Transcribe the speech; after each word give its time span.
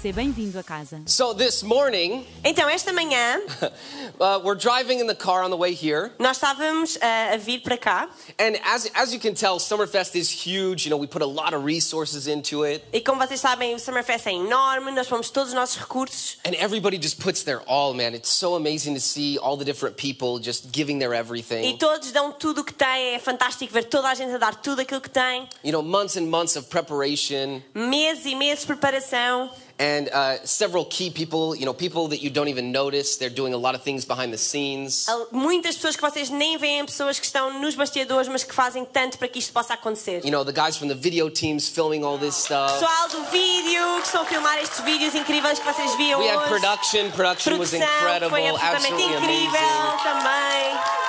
Seja 0.00 0.14
bem-vindo 0.14 0.56
a 0.56 0.62
casa. 0.62 1.02
So 1.06 1.34
this 1.34 1.64
morning, 1.64 2.24
Então, 2.44 2.68
esta 2.68 2.92
manhã, 2.92 3.40
uh, 4.20 4.40
we're 4.44 4.54
driving 4.54 5.00
in 5.00 5.08
the 5.08 5.14
car 5.14 5.42
on 5.42 5.50
the 5.50 5.56
way 5.56 5.74
here, 5.74 6.12
nós 6.20 6.36
estávamos 6.36 6.96
ah, 7.02 7.34
a 7.34 7.36
vir 7.36 7.62
para 7.62 7.76
cá 7.76 8.08
and 8.38 8.56
as 8.64 8.88
as 8.94 9.12
you 9.12 9.18
can 9.18 9.34
tell, 9.34 9.58
Summerfest 9.58 10.14
is 10.14 10.30
huge. 10.30 10.86
You 10.86 10.90
know, 10.90 10.96
we 10.96 11.08
put 11.08 11.20
a 11.22 11.26
lot 11.26 11.52
of 11.52 11.64
resources 11.64 12.28
into 12.28 12.62
it, 12.64 12.84
e, 12.92 13.00
como 13.00 13.18
vocês 13.20 13.40
sabem, 13.40 13.74
o 13.74 13.78
Summerfest 13.80 14.28
é 14.28 14.34
enorme, 14.34 14.92
nós 14.92 15.08
pomos 15.08 15.30
todos 15.30 15.48
os 15.48 15.54
nossos 15.56 15.76
recursos 15.76 16.38
and 16.44 16.54
everybody 16.54 16.96
just 16.96 17.20
puts 17.20 17.42
their 17.42 17.60
all. 17.66 17.92
Man, 17.92 18.14
it's 18.14 18.30
so 18.30 18.54
amazing 18.54 18.94
to 18.94 19.00
see 19.00 19.36
all 19.38 19.56
the 19.56 19.64
different 19.64 19.96
people 19.96 20.38
just 20.40 20.68
giving 20.72 21.00
their 21.00 21.12
e 21.12 21.18
everything. 21.18 21.76
todos 21.76 22.12
dão 22.12 22.30
tudo 22.30 22.60
o 22.60 22.64
que 22.64 22.72
têm. 22.72 23.16
É 23.16 23.18
fantástico 23.18 23.72
ver 23.72 23.86
toda 23.86 24.08
a 24.08 24.14
gente 24.14 24.32
a 24.32 24.38
dar 24.38 24.54
tudo 24.54 24.80
aquilo 24.80 25.00
que 25.00 25.10
tem. 25.10 25.48
You 25.64 25.72
know, 25.72 25.82
months 25.82 26.16
and 26.16 26.26
months 26.28 26.54
of 26.54 26.68
preparation, 26.68 27.60
Meses 27.74 28.26
e 28.26 28.36
meses 28.36 28.60
de 28.60 28.66
preparação. 28.68 29.50
And 29.88 30.08
uh, 30.08 30.44
several 30.44 30.84
key 30.84 31.10
people. 31.10 31.56
You 31.56 31.66
know, 31.66 31.74
people 31.74 32.08
that 32.08 32.20
you 32.22 32.30
don't 32.30 32.48
even 32.48 32.72
notice. 32.72 33.16
They're 33.16 33.36
doing 33.42 33.54
a 33.54 33.56
lot 33.56 33.74
of 33.74 33.82
things 33.82 34.04
behind 34.04 34.32
the 34.32 34.38
scenes. 34.38 35.06
Muitas 35.32 35.76
pessoas 35.76 35.96
que 35.96 36.02
vocês 36.02 36.30
nem 36.30 36.58
veem, 36.58 36.84
pessoas 36.84 37.18
que 37.18 37.26
estão 37.26 37.60
nos 37.60 37.74
bastidores, 37.74 38.28
mas 38.28 38.44
que 38.44 38.54
fazem 38.54 38.84
tanto 38.84 39.18
para 39.18 39.28
que 39.28 39.38
isto 39.38 39.52
possa 39.52 39.74
acontecer. 39.74 40.24
You 40.24 40.30
know, 40.30 40.44
the 40.44 40.52
guys 40.52 40.76
from 40.76 40.88
the 40.88 40.94
video 40.94 41.30
teams 41.30 41.68
filming 41.68 42.04
all 42.04 42.18
this 42.18 42.34
stuff. 42.34 42.72
Pessoal 42.72 43.08
do 43.08 43.24
vídeo, 43.30 44.00
que 44.00 44.06
estão 44.06 44.22
a 44.22 44.26
filmar 44.26 44.58
estes 44.58 44.80
vídeos 44.80 45.14
incríveis 45.14 45.58
que 45.58 45.64
vocês 45.64 45.94
viam 45.96 46.20
We 46.20 46.28
had 46.28 46.48
production. 46.48 47.10
Production 47.10 47.58
was 47.58 47.70
Produção, 47.70 47.88
incredible, 48.00 48.30
foi 48.30 48.48
absolutamente 48.48 49.04
absolutely 49.04 49.16
incrível 49.16 49.60
amazing. 49.60 50.02
também. 50.04 51.08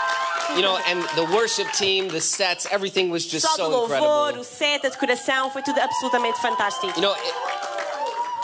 You 0.55 0.63
know, 0.63 0.77
and 0.87 1.03
the 1.15 1.25
worship 1.31 1.71
team, 1.73 2.07
the 2.07 2.19
sets, 2.21 2.65
everything 2.71 3.11
was 3.11 3.23
just 3.23 3.45
do 3.45 3.55
so 3.55 3.69
louvor, 3.69 3.97
incredible. 3.97 4.41
o 4.41 4.43
set, 4.43 4.83
a 4.83 4.89
decoração, 4.89 5.51
foi 5.51 5.61
tudo 5.61 5.79
absolutamente 5.79 6.41
fantástico. 6.41 6.87
You 6.95 7.03
know, 7.03 7.13
it, 7.13 7.58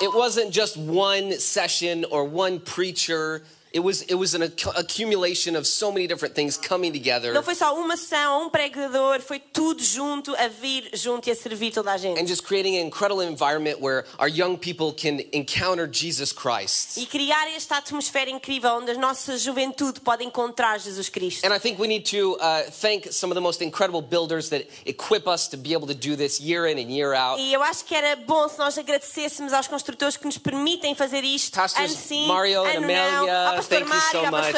it 0.01 0.13
wasn't 0.13 0.51
just 0.51 0.77
one 0.77 1.39
session 1.39 2.05
or 2.11 2.25
one 2.25 2.59
preacher. 2.59 3.43
It 3.75 3.83
was 3.83 4.03
it 4.03 4.15
was 4.15 4.33
an 4.33 4.43
acc- 4.43 4.73
accumulation 4.77 5.57
of 5.57 5.67
so 5.67 5.91
many 5.91 6.07
different 6.07 6.33
things 6.33 6.55
coming 6.57 6.93
together 6.93 7.33
Não 7.33 7.43
foi 7.43 7.55
só 7.55 7.75
uma 7.75 7.97
sessão, 7.97 8.43
um 8.45 8.49
pregador, 8.49 9.19
foi 9.19 9.37
tudo 9.37 9.83
junto, 9.83 10.33
a 10.37 10.47
vir 10.47 10.89
junto 10.93 11.27
e 11.27 11.31
a 11.31 11.35
servir 11.35 11.73
toda 11.73 11.91
a 11.91 11.97
gente. 11.97 12.17
and 12.17 12.25
just 12.25 12.43
creating 12.43 12.77
an 12.77 12.85
incredible 12.85 13.21
environment 13.21 13.81
where 13.81 14.05
our 14.17 14.29
young 14.29 14.55
people 14.57 14.93
can 14.93 15.19
encounter 15.33 15.85
Jesus 15.91 16.31
Christ. 16.31 16.95
E 16.97 17.05
criar 17.05 17.49
esta 17.53 17.75
atmosfera 17.75 18.29
incrível 18.29 18.71
onde 18.77 18.91
a 18.91 18.97
nossa 18.97 19.37
juventude 19.37 19.99
pode 19.99 20.23
encontrar 20.23 20.79
Jesus 20.79 21.09
Cristo. 21.09 21.45
And 21.45 21.53
I 21.53 21.59
think 21.59 21.77
we 21.77 21.87
need 21.89 22.09
to 22.11 22.37
uh, 22.39 22.71
thank 22.71 23.11
some 23.11 23.29
of 23.29 23.35
the 23.35 23.41
most 23.41 23.61
incredible 23.61 24.01
builders 24.01 24.47
that 24.51 24.65
equip 24.85 25.27
us 25.27 25.49
to 25.49 25.57
be 25.57 25.73
able 25.73 25.87
to 25.87 25.93
do 25.93 26.15
this 26.15 26.39
year 26.39 26.65
in 26.65 26.79
and 26.79 26.89
year 26.89 27.13
out. 27.13 27.41
E 27.41 27.51
eu 27.53 27.61
acho 27.61 27.83
que 27.83 27.93
era 27.93 28.15
bom 28.15 28.47
se 28.47 28.57
nós 28.57 28.77
agradecêssemos 28.77 29.51
aos 29.51 29.67
construtores 29.67 30.15
que 30.15 30.25
nos 30.25 30.37
permitem 30.37 30.95
fazer 30.95 31.25
isto. 31.25 31.53
Pastors 31.55 31.91
ano 31.91 31.99
sim, 32.01 32.27
Mario 32.27 32.63
and 32.63 32.77
ano 32.77 32.79
não. 32.81 32.85
Amelia, 32.85 33.47
Ao 33.49 33.55
pastor 33.55 33.64
thank 33.67 33.87
you 33.87 34.01
so 34.11 34.31
much 34.31 34.53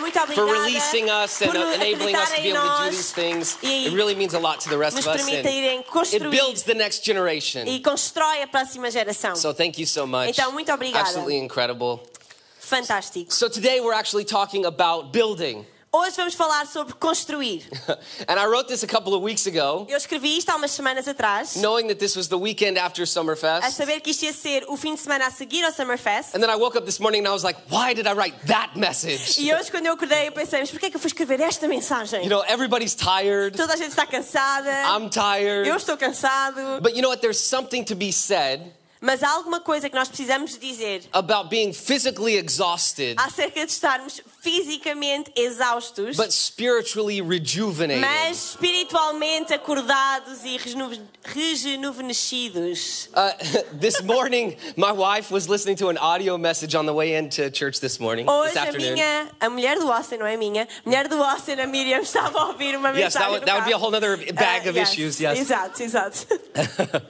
muito 0.00 0.34
for 0.34 0.46
releasing 0.46 1.08
us 1.10 1.42
and 1.42 1.56
uh, 1.56 1.74
enabling 1.74 2.14
us 2.14 2.30
to 2.30 2.42
be 2.42 2.48
able 2.48 2.60
to 2.60 2.84
do 2.84 2.90
these 2.90 3.12
things. 3.12 3.58
It 3.62 3.92
really 3.92 4.14
means 4.14 4.34
a 4.34 4.38
lot 4.38 4.60
to 4.60 4.68
the 4.68 4.78
rest 4.78 4.98
of 4.98 5.06
us. 5.06 5.26
it 5.28 6.30
builds 6.30 6.62
the 6.62 6.74
next 6.74 7.04
generation. 7.04 7.66
e 7.66 7.80
constrói 7.80 8.42
a 8.42 8.46
próxima 8.46 8.90
geração. 8.90 9.36
So 9.36 9.52
thank 9.52 9.78
you 9.78 9.86
so 9.86 10.06
much. 10.06 10.30
Então, 10.30 10.52
muito 10.52 10.72
obrigada. 10.72 11.04
Absolutely 11.04 11.38
incredible. 11.38 12.00
Fantástico. 12.58 13.32
So 13.32 13.48
today 13.48 13.80
we're 13.80 13.94
actually 13.94 14.24
talking 14.24 14.66
about 14.66 15.12
building. 15.12 15.64
Hoje 15.90 16.16
vamos 16.18 16.34
falar 16.34 16.66
sobre 16.66 16.92
construir. 16.94 17.64
And 18.28 18.38
I 18.38 18.44
wrote 18.44 18.68
this 18.68 18.82
a 18.82 18.86
couple 18.86 19.14
of 19.14 19.22
weeks 19.22 19.46
ago, 19.46 19.86
Eu 19.88 19.96
escrevi 19.96 20.36
isto 20.36 20.50
há 20.50 20.56
umas 20.56 20.70
semanas 20.72 21.08
atrás, 21.08 21.56
knowing 21.56 21.88
that 21.88 21.98
this 21.98 22.14
was 22.14 22.28
the 22.28 22.36
weekend 22.36 22.78
after 22.78 23.02
a 23.02 23.06
Summerfest. 23.06 23.70
saber 23.72 24.00
que 24.02 24.10
isto 24.10 24.24
ia 24.26 24.34
ser 24.34 24.64
o 24.68 24.76
fim 24.76 24.94
de 24.94 25.00
semana 25.00 25.26
a 25.26 25.30
seguir 25.30 25.64
ao 25.64 25.72
Summerfest. 25.72 26.34
And 26.34 26.40
then 26.40 26.50
I 26.50 26.56
woke 26.56 26.76
up 26.76 26.84
this 26.84 27.00
morning 27.00 27.20
and 27.20 27.28
I 27.28 27.32
was 27.32 27.42
like, 27.42 27.58
why 27.70 27.94
did 27.94 28.06
I 28.06 28.12
write 28.12 28.36
that 28.48 28.72
message? 28.78 29.40
E 29.40 29.50
hoje, 29.54 29.70
quando 29.70 29.86
eu 29.86 29.94
acordei, 29.94 30.28
eu 30.28 30.32
pensei, 30.32 30.60
mas 30.60 30.70
porquê 30.70 30.86
é 30.86 30.90
que 30.90 30.96
eu 30.96 31.00
fui 31.00 31.08
escrever 31.08 31.40
esta 31.40 31.66
mensagem? 31.66 32.22
You 32.22 32.28
know, 32.28 32.44
everybody's 32.46 32.94
tired. 32.94 33.56
Toda 33.56 33.72
a 33.72 33.76
gente 33.76 33.90
está 33.90 34.04
cansada, 34.04 34.70
I'm 34.94 35.08
tired. 35.08 35.66
eu 35.66 35.76
estou 35.76 35.96
cansado, 35.96 36.82
But 36.82 36.96
you 36.96 37.00
know 37.00 37.08
what? 37.08 37.22
There's 37.22 37.40
something 37.40 37.82
to 37.84 37.94
be 37.96 38.12
said 38.12 38.74
mas 39.00 39.22
há 39.22 39.30
alguma 39.30 39.60
coisa 39.60 39.88
que 39.88 39.94
nós 39.96 40.08
precisamos 40.08 40.58
dizer 40.58 41.02
about 41.12 41.48
being 41.48 41.72
physically 41.72 42.36
exhausted, 42.36 43.16
acerca 43.18 43.64
de 43.64 43.70
estarmos 43.72 44.20
fisicamente 44.42 45.30
exaustos, 45.36 46.16
but 46.16 46.30
spiritually 46.32 47.20
rejuvenated. 47.20 48.00
mas 48.00 48.50
espiritualmente 48.50 49.52
acordados 49.54 50.44
e 50.44 50.56
rejuve- 50.56 51.00
rejuvenescidos. 51.24 53.08
Uh, 53.14 53.30
this 53.80 54.02
morning, 54.02 54.56
my 54.76 54.92
wife 54.92 55.30
was 55.30 55.48
listening 55.48 55.76
to 55.76 55.88
an 55.88 55.98
audio 55.98 56.36
message 56.38 56.74
on 56.74 56.86
the 56.86 56.92
way 56.94 57.14
into 57.14 57.50
church 57.50 57.80
this 57.80 57.98
morning, 58.00 58.26
this 58.26 58.34
Hoje 58.34 58.56
a 58.56 58.60
afternoon. 58.62 58.94
minha, 58.94 59.28
a 59.40 59.48
mulher 59.50 59.78
do 59.78 59.90
Austin, 59.90 60.16
não 60.18 60.26
é 60.26 60.36
minha, 60.36 60.62
a 60.84 60.88
mulher 60.88 61.08
do 61.08 61.22
Austin, 61.22 61.60
a 61.60 61.66
Miriam, 61.66 62.00
estava 62.02 62.38
a 62.38 62.46
ouvir 62.48 62.76
uma 62.76 62.90
Yes, 62.90 63.14
that 63.14 63.30
mensagem 63.30 63.30
would, 63.32 63.46
that 63.46 63.54
would 63.56 63.64
be 63.66 63.72
a 63.72 63.78
whole 63.78 63.94
other 63.94 64.16
bag 64.34 64.66
Ah, 64.66 64.70
of 64.70 64.76
issues, 64.76 65.20
yes. 65.20 65.38
Exato, 65.38 65.82
exato. 65.82 66.26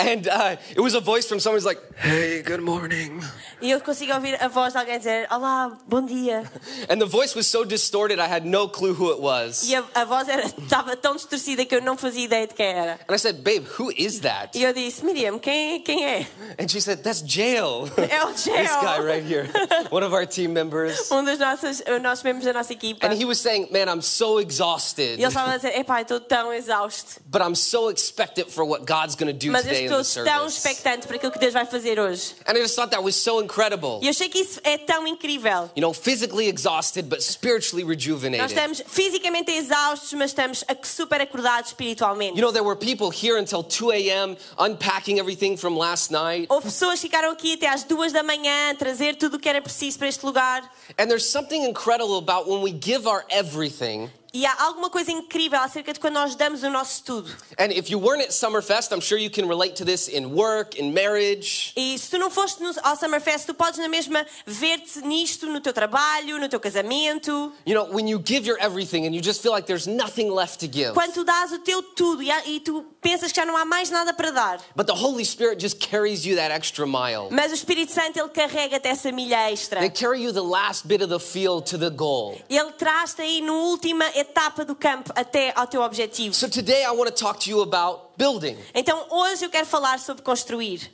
and 0.00 0.26
uh, 0.28 0.56
it 0.74 0.80
was 0.80 0.94
a 0.94 1.00
voice 1.00 1.13
from 1.22 1.38
someone 1.38 1.56
who's 1.58 1.64
like, 1.64 1.80
hey, 1.96 2.42
good 2.42 2.60
morning. 2.60 3.20
E 3.62 3.70
eu 3.70 3.80
consigo 3.80 4.12
ouvir 4.12 4.36
a 4.42 4.48
voz 4.48 4.72
de 4.72 4.78
alguém 4.78 4.98
dizer: 4.98 5.26
Olá, 5.30 5.78
bom 5.86 6.04
dia. 6.04 6.42
And 6.90 6.98
the 6.98 7.06
voice 7.06 7.34
was 7.34 7.46
so 7.46 7.64
distorted, 7.64 8.18
I 8.18 8.26
had 8.26 8.44
no 8.44 8.68
clue 8.68 8.92
who 8.92 9.10
it 9.12 9.20
was. 9.20 9.62
E 9.64 9.74
a, 9.74 9.84
a 9.94 10.04
voz 10.04 10.28
era, 10.28 10.44
estava 10.44 10.96
tão 10.96 11.14
distorcida 11.16 11.64
que 11.64 11.74
eu 11.74 11.80
não 11.80 11.96
fazia 11.96 12.24
ideia 12.24 12.46
de 12.46 12.54
quem 12.54 12.66
era. 12.66 12.98
And 13.08 13.14
I 13.14 13.18
said, 13.18 13.42
babe, 13.42 13.66
who 13.78 13.90
is 13.96 14.20
that? 14.20 14.58
E 14.58 14.62
eu 14.64 14.72
disse: 14.74 15.04
Miriam, 15.04 15.38
quem, 15.38 15.80
quem 15.82 16.04
é? 16.04 16.26
And 16.58 16.68
she 16.68 16.80
said, 16.80 17.02
that's 17.02 17.22
Jail. 17.24 17.88
É 17.96 18.24
o 18.24 18.32
this 18.34 18.44
guy 18.82 18.98
right 19.00 19.24
here, 19.24 19.48
one 19.90 20.04
of 20.04 20.12
our 20.12 20.26
team 20.26 20.52
members. 20.52 21.10
um 21.10 21.24
dos 21.24 21.38
nossos, 21.38 21.82
nossos 22.02 22.22
membros 22.24 22.44
da 22.44 22.52
nossa 22.52 22.72
equipa. 22.72 23.06
And 23.06 23.14
he 23.14 23.24
was 23.24 23.38
saying, 23.40 23.68
man, 23.70 23.88
I'm 23.88 24.02
so 24.02 24.40
E 24.40 24.44
exhausted, 24.44 25.18
ele 25.20 25.26
estava 25.26 25.52
a 25.52 25.56
dizer: 25.56 25.78
Epá, 25.78 26.02
estou 26.02 26.20
tão 26.20 26.52
exausto. 26.52 27.20
but 27.30 27.40
I'm 27.40 27.54
so 27.54 27.88
expectant 27.88 28.50
for 28.50 28.64
what 28.64 28.84
God's 28.84 29.14
going 29.14 29.32
to 29.32 29.38
do 29.38 29.50
Mas 29.50 29.62
today 29.62 29.86
in 29.86 29.88
the 29.88 30.00
estou 30.00 30.24
tão 30.24 30.50
service. 30.50 30.60
Expectante 31.04 31.06
para 31.06 31.16
aquilo 31.16 31.32
que 31.32 31.38
Deus 31.38 31.52
vai 31.52 31.66
fazer 31.66 31.98
hoje. 32.00 32.34
And 32.46 32.56
I 32.56 32.62
just 32.62 32.74
thought 32.74 32.90
that 32.90 33.02
was 33.02 33.14
so 33.16 33.40
incredible. 33.42 34.00
E 34.02 34.06
eu 34.06 34.10
achei 34.10 34.28
que 34.28 34.38
isso 34.38 34.60
é 34.64 34.78
tão 34.78 35.06
incrível. 35.06 35.70
You 35.76 35.82
know, 35.82 35.92
physically 35.92 36.48
exhausted, 36.48 37.08
but 37.08 37.22
spiritually 37.22 37.84
Nós 37.84 37.96
rejuvenated. 37.96 38.46
estamos 38.46 38.82
fisicamente 38.86 39.50
exaustos, 39.52 40.12
mas 40.14 40.30
estamos 40.30 40.64
super 40.82 41.20
acordados 41.20 41.70
espiritualmente. 41.70 42.36
You 42.36 42.42
know, 42.42 42.52
there 42.52 42.64
were 42.64 42.76
people 42.76 43.10
here 43.10 43.38
until 43.38 43.62
2 43.62 43.90
a.m. 43.92 44.36
unpacking 44.58 45.18
everything 45.18 45.56
from 45.56 45.76
last 45.76 46.10
night. 46.10 46.46
Houve 46.48 46.64
pessoas 46.64 47.00
que 47.00 47.08
ficaram 47.08 47.30
aqui 47.30 47.54
até 47.54 47.68
às 47.68 47.84
duas 47.84 48.12
da 48.12 48.22
manhã 48.22 48.74
trazer 48.76 49.16
tudo 49.16 49.36
o 49.36 49.38
que 49.38 49.48
era 49.48 49.60
preciso 49.60 49.98
para 49.98 50.08
este 50.08 50.24
lugar. 50.24 50.62
And 50.98 51.06
there's 51.06 51.26
something 51.26 51.64
incredible 51.64 52.18
about 52.18 52.48
when 52.48 52.62
we 52.62 52.72
give 52.72 53.06
our 53.08 53.24
everything. 53.30 54.10
E 54.34 54.44
há 54.44 54.64
alguma 54.64 54.90
coisa 54.90 55.12
incrível 55.12 55.60
acerca 55.60 55.92
de 55.92 56.00
quando 56.00 56.14
nós 56.14 56.34
damos 56.34 56.64
o 56.64 56.68
nosso 56.68 57.04
tudo. 57.04 57.30
And 57.56 57.70
if 57.70 57.88
you 57.88 58.00
weren't 58.00 58.24
at 58.24 58.32
Summerfest, 58.32 58.92
I'm 58.92 59.00
sure 59.00 59.16
you 59.16 59.30
can 59.30 59.46
relate 59.46 59.76
to 59.76 59.84
this 59.84 60.08
in 60.08 60.34
work, 60.34 60.76
in 60.76 60.92
marriage. 60.92 61.72
E 61.76 61.96
se 61.96 62.10
tu 62.10 62.18
não 62.18 62.28
foste 62.28 62.60
no, 62.60 62.72
ao 62.82 62.96
Summerfest, 62.96 63.46
tu 63.46 63.54
podes 63.54 63.78
na 63.78 63.88
mesma 63.88 64.26
ver-te 64.44 65.02
nisto 65.02 65.46
no 65.46 65.60
teu 65.60 65.72
trabalho, 65.72 66.40
no 66.40 66.48
teu 66.48 66.58
casamento. 66.58 67.52
You 67.64 67.74
know, 67.76 67.84
when 67.94 68.08
you 68.08 68.18
give 68.18 68.44
your 68.44 68.58
everything 68.60 69.06
and 69.06 69.14
you 69.14 69.22
just 69.22 69.40
feel 69.40 69.52
like 69.52 69.68
there's 69.68 69.86
nothing 69.86 70.28
left 70.32 70.58
to 70.58 70.66
give. 70.66 70.94
Quando 70.94 71.12
tu 71.12 71.24
dás 71.24 71.52
o 71.52 71.60
teu 71.60 71.80
tudo 71.80 72.20
e, 72.20 72.30
e 72.46 72.58
tu 72.58 72.84
pensas 73.00 73.30
que 73.30 73.36
já 73.36 73.46
não 73.46 73.56
há 73.56 73.64
mais 73.64 73.88
nada 73.88 74.12
para 74.12 74.32
dar. 74.32 74.60
But 74.74 74.88
the 74.88 74.96
Holy 74.96 75.24
Spirit 75.24 75.60
just 75.60 75.78
carries 75.78 76.26
you 76.26 76.34
that 76.34 76.52
extra 76.52 76.84
mile. 76.88 77.28
Mas 77.30 77.52
o 77.52 77.54
Espírito 77.54 77.92
Santo, 77.92 78.18
Ele 78.18 78.30
carrega-te 78.30 78.88
essa 78.88 79.12
milha 79.12 79.48
extra. 79.52 79.78
They 79.78 79.90
carry 79.90 80.24
you 80.24 80.32
the 80.32 80.42
last 80.42 80.88
bit 80.88 81.04
of 81.04 81.08
the 81.08 81.20
field 81.20 81.70
to 81.70 81.78
the 81.78 81.90
goal. 81.90 82.36
Ele 82.50 82.72
traz-te 82.72 83.22
aí 83.22 83.40
na 83.40 83.52
última 83.52 84.04
etapa 84.24 84.64
do 84.64 84.74
campo 84.74 85.12
até 85.14 85.52
ao 85.54 85.66
teu 85.66 85.82
objetivo. 85.82 86.34
So 86.34 86.48
today 86.48 86.84
I 86.84 86.90
want 86.90 87.10
to 87.10 87.24
talk 87.24 87.38
to 87.44 87.50
you 87.50 87.62
about 87.62 88.12
building. 88.16 88.56
Então 88.74 89.06
hoje 89.10 89.44
eu 89.44 89.50
quero 89.50 89.66
falar 89.66 89.98
sobre 89.98 90.22
construir. 90.22 90.90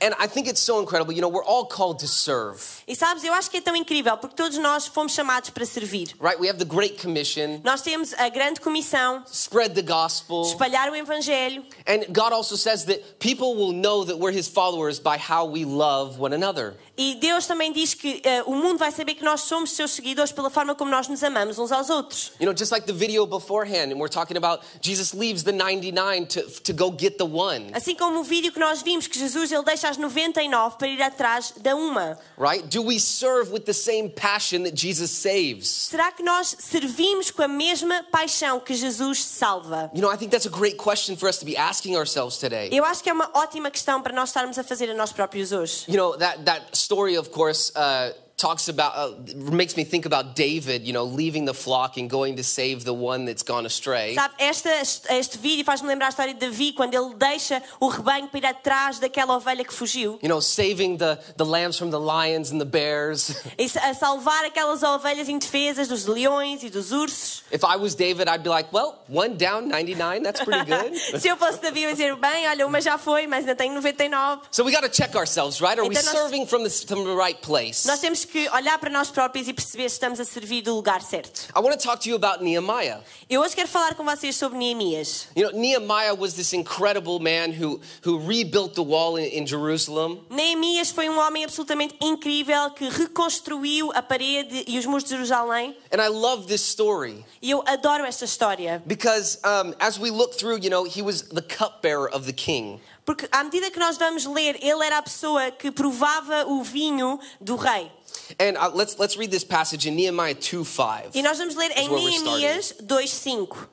And 0.00 0.14
I 0.18 0.26
think 0.26 0.48
it's 0.48 0.60
so 0.60 0.80
incredible. 0.80 1.12
You 1.12 1.20
know, 1.20 1.28
we're 1.28 1.44
all 1.44 1.66
called 1.66 1.98
to 2.00 2.08
serve, 2.08 2.60
E 2.86 2.94
sabes, 2.96 3.24
eu 3.24 3.32
acho 3.32 3.50
que 3.50 3.58
é 3.58 3.60
tão 3.60 3.74
incrível 3.76 4.16
porque 4.18 4.34
todos 4.36 4.58
nós 4.58 4.86
fomos 4.86 5.12
chamados 5.12 5.50
para 5.50 5.64
servir. 5.64 6.14
right? 6.20 6.38
We 6.40 6.48
have 6.48 6.58
the 6.58 6.64
Great 6.64 7.00
Commission, 7.00 7.60
Nós 7.64 7.82
temos 7.82 8.12
a 8.14 8.28
grande 8.28 8.60
comissão, 8.60 9.22
spread 9.30 9.74
the 9.74 9.82
gospel. 9.82 10.42
espalhar 10.42 10.90
o 10.90 10.96
evangelho. 10.96 11.64
And 11.86 12.04
God 12.12 12.32
also 12.32 12.56
says 12.56 12.84
that 12.86 13.18
people 13.18 13.54
will 13.56 13.72
know 13.72 14.04
that 14.04 14.16
we're 14.18 14.32
his 14.32 14.48
followers 14.48 14.98
by 14.98 15.16
how 15.18 15.44
we 15.44 15.64
love 15.64 16.18
one 16.20 16.34
another. 16.34 16.76
E 16.96 17.14
Deus 17.14 17.46
também 17.46 17.72
diz 17.72 17.94
que 17.94 18.20
eh, 18.24 18.42
o 18.44 18.54
mundo 18.54 18.76
vai 18.78 18.90
saber 18.92 19.14
que 19.14 19.24
nós 19.24 19.42
somos 19.42 19.70
seus 19.72 19.92
seguidores 19.92 20.32
pela 20.32 20.50
forma 20.50 20.74
como 20.74 20.90
nós 20.90 21.08
nos 21.08 21.22
amamos 21.24 21.58
uns 21.58 21.72
aos 21.72 21.88
outros. 21.88 22.32
You 22.38 22.44
know, 22.46 22.52
just 22.54 22.70
like 22.72 22.86
the 22.86 22.92
video 22.92 23.24
beforehand, 23.26 23.90
and 23.90 23.98
we're 23.98 24.10
talking 24.12 24.36
about 24.36 24.62
Jesus 24.82 25.14
leaves 25.14 25.42
the 25.44 25.52
99 25.52 26.26
to, 26.26 26.42
to 26.64 26.72
go 26.74 26.90
get 26.90 27.16
the 27.16 27.24
one. 27.24 27.70
Assim 27.72 27.94
como 27.94 28.20
o 28.20 28.22
vídeo 28.24 28.52
que 28.52 28.60
nós 28.60 28.82
vimos, 28.82 29.06
que 29.06 29.18
Jesus 29.18 29.50
ele 29.50 29.59
ele 29.60 29.66
deixa 29.66 29.88
as 29.88 29.96
99 29.96 30.76
para 30.76 30.88
ir 30.88 31.02
atrás 31.02 31.52
da 31.58 31.74
uma. 31.74 32.18
right? 32.36 32.66
Do 32.68 32.82
we 32.82 32.98
serve 32.98 33.52
with 33.52 33.64
the 33.64 33.72
same 33.72 34.08
passion 34.08 34.64
that 34.64 34.74
Jesus 34.74 35.10
saves? 35.10 35.68
Será 35.68 36.10
que 36.10 36.22
nós 36.22 36.56
servimos 36.58 37.30
com 37.30 37.42
a 37.42 37.48
mesma 37.48 38.04
paixão 38.10 38.60
que 38.60 38.74
Jesus 38.74 39.24
salva? 39.24 39.90
You 39.94 40.00
know, 40.00 40.12
I 40.12 40.16
think 40.16 40.30
that's 40.30 40.46
a 40.46 40.50
great 40.50 40.76
question 40.76 41.16
for 41.16 41.28
us 41.28 41.38
to 41.38 41.44
be 41.44 41.56
asking 41.56 41.96
ourselves 41.96 42.38
today. 42.38 42.70
Eu 42.72 42.84
acho 42.84 43.02
que 43.02 43.10
é 43.10 43.12
uma 43.12 43.30
ótima 43.34 43.70
questão 43.70 44.02
para 44.02 44.12
nós 44.12 44.30
estarmos 44.30 44.58
a 44.58 44.64
fazer 44.64 44.90
a 44.90 44.94
nós 44.94 45.12
próprios 45.12 45.52
hoje. 45.52 45.84
You 45.88 45.96
know, 45.96 46.16
that, 46.16 46.44
that 46.44 46.66
story, 46.72 47.16
of 47.16 47.30
course, 47.30 47.72
uh, 47.76 48.14
talks 48.40 48.68
about, 48.68 48.92
uh, 48.96 49.12
makes 49.52 49.76
me 49.76 49.84
think 49.84 50.06
about 50.06 50.34
David, 50.34 50.86
you 50.86 50.92
know, 50.92 51.04
leaving 51.04 51.44
the 51.44 51.52
flock 51.52 51.98
and 51.98 52.08
going 52.08 52.36
to 52.36 52.42
save 52.42 52.84
the 52.84 52.94
one 52.94 53.26
that's 53.26 53.42
gone 53.42 53.66
astray. 53.66 54.14
Sabe, 54.14 54.32
esta, 54.38 54.70
este 55.10 55.36
vídeo 55.38 55.64
faz-me 55.64 55.88
lembrar 55.88 56.06
a 56.06 56.10
história 56.10 56.32
de 56.32 56.40
Davi 56.40 56.72
quando 56.72 56.94
ele 56.94 57.14
deixa 57.14 57.62
o 57.78 57.88
rebanho 57.88 58.28
para 58.28 58.38
ir 58.38 58.46
atrás 58.46 58.98
daquela 58.98 59.36
ovelha 59.36 59.64
que 59.64 59.72
fugiu 59.74 60.18
You 60.22 60.28
know, 60.28 60.40
saving 60.40 60.96
the, 60.96 61.18
the 61.36 61.44
lambs 61.44 61.76
from 61.76 61.90
the 61.90 62.00
lions 62.00 62.50
and 62.50 62.58
the 62.58 62.64
bears. 62.64 63.30
e 63.58 63.66
a 63.82 63.94
salvar 63.94 64.44
aquelas 64.44 64.82
ovelhas 64.82 65.28
indefesas 65.28 65.88
dos 65.88 66.06
leões 66.06 66.62
e 66.62 66.70
dos 66.70 66.92
ursos. 66.92 67.42
If 67.52 67.62
I 67.64 67.76
was 67.76 67.94
David, 67.94 68.28
I'd 68.28 68.42
be 68.42 68.48
like, 68.48 68.72
well, 68.72 68.98
one 69.08 69.36
down, 69.36 69.68
99, 69.68 70.22
that's 70.22 70.42
pretty 70.42 70.64
good. 70.64 70.96
Se 71.20 71.28
eu 71.28 71.36
fosse 71.36 71.60
Davi, 71.60 71.82
eu 71.82 71.90
ia 71.90 71.94
dizer: 71.94 72.16
bem, 72.16 72.48
olha, 72.48 72.66
uma 72.66 72.80
já 72.80 72.96
foi, 72.96 73.26
mas 73.26 73.40
ainda 73.40 73.54
tenho 73.54 73.74
99. 73.74 74.42
So 74.50 74.64
we 74.64 74.72
got 74.72 74.82
to 74.82 74.88
check 74.88 75.14
ourselves, 75.14 75.60
right? 75.60 75.78
Are 75.78 75.86
we 75.86 75.94
Então 75.94 76.02
nós- 76.04 76.12
serving 76.22 76.46
from 76.46 76.62
the, 76.62 76.70
from 76.70 77.04
the 77.04 77.14
right 77.14 77.38
place? 77.42 77.86
Nós 77.86 78.00
temos 78.00 78.24
que 78.30 78.48
olhar 78.50 78.78
para 78.78 78.90
nós 78.90 79.10
próprios 79.10 79.48
e 79.48 79.52
perceber 79.52 79.88
se 79.88 79.94
estamos 79.96 80.20
a 80.20 80.24
servir 80.24 80.62
do 80.62 80.74
lugar 80.74 81.02
certo. 81.02 81.48
I 81.54 81.60
want 81.60 81.72
to 81.78 81.82
talk 81.84 82.02
to 82.02 82.08
you 82.08 82.16
about 82.16 82.42
Nehemiah. 82.42 83.00
Eu 83.28 83.40
hoje 83.42 83.54
quero 83.54 83.68
falar 83.68 83.94
com 83.94 84.04
vocês 84.04 84.36
sobre 84.36 84.58
Neemias. 84.58 85.28
You 85.36 85.50
know, 85.50 85.58
Nehemiah 85.58 86.14
was 86.14 86.34
this 86.34 86.52
incredible 86.52 87.18
man 87.18 87.50
who, 87.52 87.80
who 88.04 88.18
rebuilt 88.18 88.74
the 88.74 88.82
wall 88.82 89.16
in, 89.18 89.24
in 89.26 89.46
Jerusalem. 89.46 90.20
Neemias 90.30 90.90
foi 90.90 91.08
um 91.08 91.18
homem 91.18 91.44
absolutamente 91.44 91.94
incrível 92.00 92.70
que 92.70 92.88
reconstruiu 92.88 93.90
a 93.94 94.02
parede 94.02 94.64
e 94.66 94.78
os 94.78 94.86
muros 94.86 95.04
de 95.04 95.10
Jerusalém. 95.10 95.76
And 95.92 96.00
I 96.00 96.08
love 96.08 96.46
this 96.46 96.62
story 96.62 97.24
E 97.42 97.50
eu 97.50 97.62
adoro 97.66 98.04
esta 98.04 98.24
história. 98.24 98.82
because 98.86 99.38
um, 99.44 99.74
as 99.80 99.98
we 99.98 100.10
look 100.10 100.36
through, 100.36 100.58
you 100.62 100.70
know, 100.70 100.84
he 100.86 101.02
was 101.02 101.22
the 101.22 101.42
cupbearer 101.42 102.08
of 102.14 102.26
the 102.26 102.32
king. 102.32 102.80
Porque 103.04 103.26
à 103.32 103.42
medida 103.42 103.70
que 103.70 103.78
nós 103.78 103.96
vamos 103.96 104.24
ler, 104.26 104.56
ele 104.62 104.84
era 104.84 104.98
a 104.98 105.02
pessoa 105.02 105.50
que 105.50 105.70
provava 105.72 106.44
o 106.46 106.62
vinho 106.62 107.18
do 107.40 107.56
rei. 107.56 107.90
And 108.38 108.56
uh, 108.56 108.70
let's, 108.74 108.98
let's 108.98 109.16
read 109.16 109.30
this 109.30 109.44
passage 109.44 109.86
in 109.86 109.96
Nehemiah 109.96 110.34
2 110.34 110.64
5. 110.64 111.10
E 111.14 111.22
nós 111.22 111.38
vamos 111.38 111.56
ler 111.56 111.70
em 111.76 111.88
Neemias 111.88 112.74
2:5. 112.82 113.68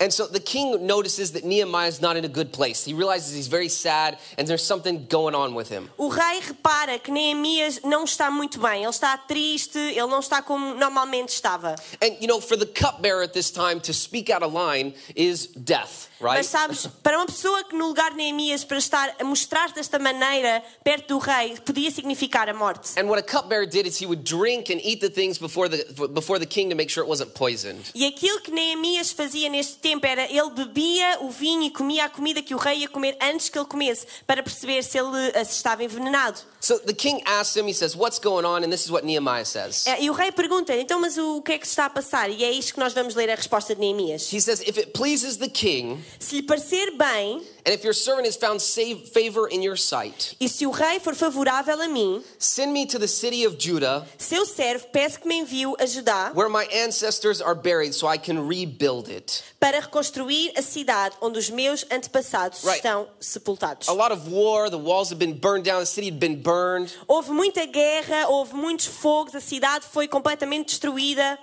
And 0.00 0.12
so 0.12 0.26
the 0.26 0.40
king 0.40 0.86
notices 0.86 1.32
that 1.32 1.44
Nehemiah 1.44 1.88
is 1.88 2.00
not 2.00 2.16
in 2.16 2.24
a 2.24 2.28
good 2.28 2.52
place. 2.52 2.84
He 2.84 2.94
realizes 2.94 3.34
he's 3.34 3.48
very 3.48 3.68
sad 3.68 4.18
and 4.36 4.46
there's 4.46 4.62
something 4.62 5.06
going 5.06 5.34
on 5.34 5.54
with 5.54 5.68
him. 5.68 5.88
O 5.98 6.08
rei 6.08 6.40
repara 6.40 6.98
que 6.98 7.12
Neemias 7.12 7.80
não 7.82 8.04
está 8.04 8.30
muito 8.30 8.60
bem. 8.60 8.82
Ele 8.82 8.90
está 8.90 9.16
triste, 9.16 9.78
ele 9.78 10.06
não 10.06 10.20
está 10.20 10.42
como 10.42 10.74
normalmente 10.74 11.30
estava. 11.30 11.74
And 12.02 12.16
you 12.20 12.28
know, 12.28 12.40
for 12.40 12.56
the 12.56 12.66
cupbearer 12.66 13.22
at 13.22 13.32
this 13.32 13.50
time 13.50 13.80
to 13.80 13.92
speak 13.92 14.30
out 14.30 14.42
of 14.42 14.52
line 14.52 14.94
is 15.16 15.46
death, 15.46 16.08
right? 16.20 16.36
Mas 16.36 16.46
sabes, 16.46 16.86
para 17.02 17.16
uma 17.16 17.26
pessoa 17.26 17.64
que 17.64 17.76
no 17.76 17.88
lugar 17.88 18.10
de 18.10 18.16
Neemias 18.16 18.64
para 18.64 18.78
estar 18.78 19.16
a 19.18 19.24
mostrar 19.24 19.72
desta 19.72 19.98
maneira 19.98 20.62
perto 20.84 21.08
do 21.08 21.18
rei, 21.18 21.56
podia 21.64 21.90
significar 21.90 22.48
a 22.48 22.54
morte. 22.54 22.98
And 22.98 23.08
what 23.08 23.18
a 23.18 23.22
cupbearer 23.22 23.66
did 23.66 23.86
is 23.86 24.00
he 24.00 24.06
would 24.06 24.22
drink 24.22 24.70
and 24.70 24.80
eat 24.84 25.00
the 25.00 25.10
things 25.10 25.38
before 25.38 25.68
the 25.68 26.08
before 26.08 26.38
the 26.38 26.46
king 26.46 26.68
to 26.68 26.76
make 26.76 26.90
sure 26.90 27.02
it 27.02 27.08
wasn't 27.08 27.34
poisoned. 27.34 27.90
E 27.94 28.06
aquilo 28.06 28.40
que 28.40 28.52
Neemias 28.52 29.10
fazia 29.12 29.47
neste 29.48 29.76
tempo 29.78 30.06
era 30.06 30.24
ele 30.30 30.50
bebia 30.50 31.18
o 31.20 31.30
vinho 31.30 31.62
e 31.62 31.70
comia 31.70 32.04
a 32.04 32.08
comida 32.08 32.42
que 32.42 32.54
o 32.54 32.58
rei 32.58 32.78
ia 32.78 32.88
comer 32.88 33.16
antes 33.20 33.48
que 33.48 33.58
ele 33.58 33.66
comesse, 33.66 34.06
para 34.26 34.42
perceber 34.42 34.82
se 34.82 34.98
ele 34.98 35.30
eh, 35.34 35.44
se 35.44 35.54
estava 35.56 35.82
envenenado. 35.84 36.38
So 36.60 36.78
the 36.80 36.92
king 36.92 37.22
asks 37.24 37.56
him, 37.56 37.68
he 37.68 37.74
says, 37.74 37.94
"What's 37.94 38.18
going 38.18 38.44
on?" 38.44 38.64
And 38.64 38.70
this 38.70 38.84
is 38.84 38.90
what 38.90 39.04
Nehemiah 39.06 39.44
says. 39.44 39.86
Eh, 39.86 40.02
E 40.02 40.10
o 40.10 40.12
rei 40.12 40.32
pergunta: 40.32 40.74
então, 40.74 41.00
mas 41.00 41.16
o 41.16 41.40
que 41.42 41.52
é 41.52 41.58
que 41.58 41.66
está 41.66 41.86
a 41.86 41.90
passar? 41.90 42.30
E 42.30 42.42
é 42.44 42.50
isto 42.50 42.74
que 42.74 42.80
nós 42.80 42.92
vamos 42.92 43.14
ler 43.14 43.30
a 43.30 43.34
resposta 43.34 43.74
de 43.74 43.80
Neemias. 43.80 44.32
He 44.32 44.40
says, 44.40 44.60
"If 44.60 44.76
it 44.78 44.90
pleases 44.92 45.36
the 45.36 45.48
king, 45.48 46.04
Se 46.18 46.36
lhe 46.36 46.42
parecer 46.42 46.90
bem, 46.96 47.42
and 47.64 47.72
if 47.72 47.84
your 47.84 47.94
servant 47.94 48.26
has 48.26 48.36
found 48.36 48.60
save, 48.60 49.08
favor 49.12 49.48
in 49.52 49.62
your 49.62 49.78
sight, 49.78 50.36
e 50.40 50.48
se 50.48 50.66
o 50.66 50.70
rei 50.70 50.98
for 50.98 51.14
favorável 51.14 51.80
a 51.80 51.88
mim, 51.88 52.22
send 52.38 52.72
me 52.72 52.86
to 52.86 52.98
the 52.98 53.06
city 53.06 53.46
of 53.46 53.56
Judah, 53.58 54.06
seu 54.18 54.44
servo 54.44 54.86
peço 54.88 55.20
que 55.20 55.28
me 55.28 55.36
envie 55.36 55.64
a 55.78 55.86
Judá 55.86 56.32
where 56.34 56.48
my 56.50 56.66
ancestors 56.72 57.40
are 57.40 57.54
buried, 57.54 57.94
so 57.94 58.12
I 58.12 58.18
can 58.18 58.48
rebuild 58.48 59.08
it." 59.08 59.37
Para 59.60 59.80
reconstruir 59.80 60.52
a 60.56 60.62
cidade 60.62 61.16
onde 61.20 61.38
os 61.38 61.50
meus 61.50 61.84
antepassados 61.90 62.62
Right. 62.64 62.76
estão 62.76 63.08
sepultados. 63.20 63.88
A 63.88 63.92
lot 63.92 64.12
of 64.12 64.28
war, 64.30 64.70
the 64.70 64.76
walls 64.78 65.10
have 65.10 65.18
been 65.18 65.34
burned 65.34 65.64
down, 65.64 65.80
the 65.80 65.86
city 65.86 66.08
had 66.10 66.18
been 66.18 66.36
burned. 66.42 66.92
Houve 67.06 67.30
muita 67.32 67.66
guerra, 67.66 68.26
houve 68.28 68.54
muitos 68.54 68.86
fogos, 68.86 69.34
a 69.34 69.40
cidade 69.40 69.84
foi 69.86 70.06
completamente 70.08 70.66
destruída. 70.68 71.38